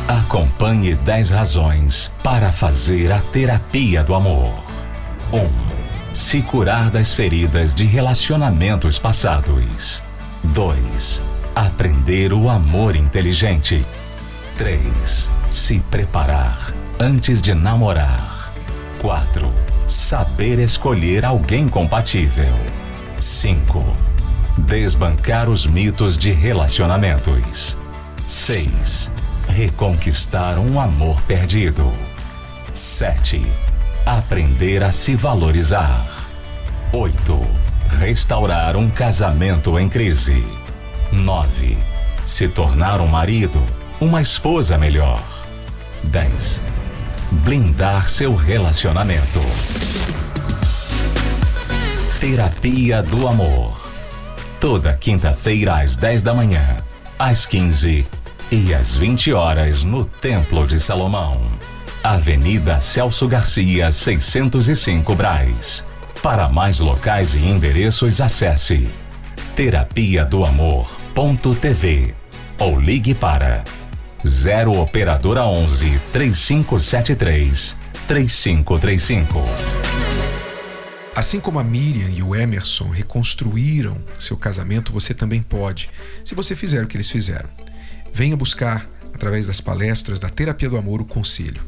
Acompanhe 0.08 0.96
10 0.96 1.30
razões 1.32 2.12
para 2.24 2.52
fazer 2.52 3.12
a 3.12 3.22
terapia 3.22 4.04
do 4.04 4.14
amor. 4.14 4.64
1. 5.34 6.14
Se 6.14 6.42
curar 6.42 6.90
das 6.90 7.14
feridas 7.14 7.74
de 7.74 7.86
relacionamentos 7.86 9.00
passados. 9.00 10.04
2. 10.44 11.31
Aprender 11.56 12.32
o 12.32 12.50
amor 12.50 12.96
inteligente. 12.96 13.86
3. 14.58 15.30
Se 15.50 15.82
preparar 15.82 16.74
antes 16.98 17.42
de 17.42 17.54
namorar. 17.54 18.54
4. 19.02 19.54
Saber 19.86 20.60
escolher 20.60 21.26
alguém 21.26 21.68
compatível. 21.68 22.54
5. 23.20 23.84
Desbancar 24.60 25.50
os 25.50 25.66
mitos 25.66 26.18
de 26.18 26.32
relacionamentos. 26.32 27.78
6. 28.26 29.12
Reconquistar 29.50 30.58
um 30.58 30.80
amor 30.80 31.22
perdido. 31.24 31.92
7. 32.74 33.46
Aprender 34.06 34.84
a 34.84 34.94
se 34.94 35.16
valorizar. 35.16 36.30
8. 36.94 37.40
Restaurar 38.00 38.78
um 38.78 38.90
casamento 38.90 39.78
em 39.78 39.90
crise. 39.90 40.61
9. 41.12 41.78
Se 42.26 42.48
tornar 42.48 43.02
um 43.02 43.08
marido, 43.08 43.62
uma 44.00 44.22
esposa 44.22 44.78
melhor. 44.78 45.22
10. 46.04 46.62
Blindar 47.32 48.08
seu 48.08 48.34
relacionamento. 48.34 49.40
Terapia 52.20 53.04
do 53.04 53.28
Amor. 53.28 53.80
Toda 54.60 54.94
quinta-feira 54.94 55.82
às 55.82 55.96
10 55.96 56.24
da 56.24 56.34
manhã, 56.34 56.78
às 57.20 57.46
15 57.46 58.06
e 58.52 58.74
às 58.74 58.96
20 58.96 59.34
horas 59.34 59.84
no 59.84 60.06
Templo 60.06 60.66
de 60.66 60.80
Salomão. 60.80 61.42
Avenida 62.04 62.80
Celso 62.80 63.28
Garcia, 63.28 63.92
605 63.92 65.14
Braz. 65.16 65.84
Para 66.24 66.48
mais 66.48 66.80
locais 66.80 67.36
e 67.36 67.40
endereços, 67.40 68.22
acesse 68.22 68.88
terapia 69.56 70.24
do 70.24 70.46
amor.tv 70.46 72.16
ou 72.58 72.80
ligue 72.80 73.14
para 73.14 73.64
0 74.26 74.80
operadora 74.80 75.46
11 75.46 76.00
3573 76.12 77.76
3535. 78.08 79.44
Assim 81.14 81.42
como 81.42 81.60
a 81.60 81.64
Miriam 81.64 82.10
e 82.10 82.24
o 82.24 82.34
Emerson 82.34 82.88
reconstruíram 82.88 83.98
seu 84.20 84.38
casamento, 84.38 84.94
você 84.94 85.14
também 85.14 85.44
pode, 85.44 85.90
se 86.24 86.34
você 86.34 86.56
fizer 86.56 86.84
o 86.84 86.88
que 86.88 86.96
eles 86.96 87.12
fizeram. 87.12 87.50
Venha 88.14 88.38
buscar, 88.38 88.88
através 89.14 89.48
das 89.48 89.60
palestras 89.60 90.20
da 90.20 90.30
Terapia 90.30 90.70
do 90.70 90.78
Amor, 90.78 91.02
o 91.02 91.06
conselho. 91.06 91.62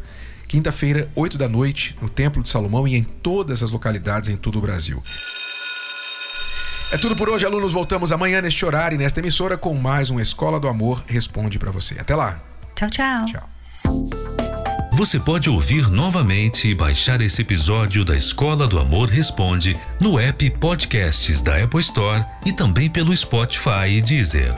Quinta-feira, 0.47 1.09
8 1.15 1.37
da 1.37 1.49
noite, 1.49 1.95
no 2.01 2.07
Templo 2.07 2.41
de 2.41 2.49
Salomão 2.49 2.87
e 2.87 2.95
em 2.95 3.03
todas 3.03 3.61
as 3.61 3.71
localidades 3.71 4.29
em 4.29 4.37
todo 4.37 4.57
o 4.57 4.61
Brasil. 4.61 5.03
É 6.93 6.97
tudo 6.97 7.15
por 7.15 7.27
hoje, 7.27 7.43
alunos. 7.43 7.73
Voltamos 7.73 8.11
amanhã 8.11 8.39
neste 8.39 8.63
horário 8.63 8.93
e 8.93 8.99
nesta 8.99 9.19
emissora 9.19 9.57
com 9.57 9.73
mais 9.73 10.11
um 10.11 10.19
Escola 10.19 10.59
do 10.59 10.67
Amor 10.67 11.03
Responde 11.07 11.57
para 11.57 11.71
você. 11.71 11.99
Até 11.99 12.15
lá. 12.15 12.39
Tchau, 12.75 12.87
tchau. 12.87 13.25
Tchau. 13.25 13.49
Você 14.93 15.19
pode 15.19 15.49
ouvir 15.49 15.89
novamente 15.89 16.69
e 16.69 16.75
baixar 16.75 17.19
esse 17.21 17.41
episódio 17.41 18.05
da 18.05 18.15
Escola 18.15 18.67
do 18.67 18.79
Amor 18.79 19.09
Responde 19.09 19.75
no 19.99 20.19
app 20.19 20.47
Podcasts 20.51 21.41
da 21.41 21.63
Apple 21.63 21.79
Store 21.79 22.23
e 22.45 22.53
também 22.53 22.91
pelo 22.91 23.15
Spotify 23.17 23.89
e 23.89 23.99
Deezer. 23.99 24.53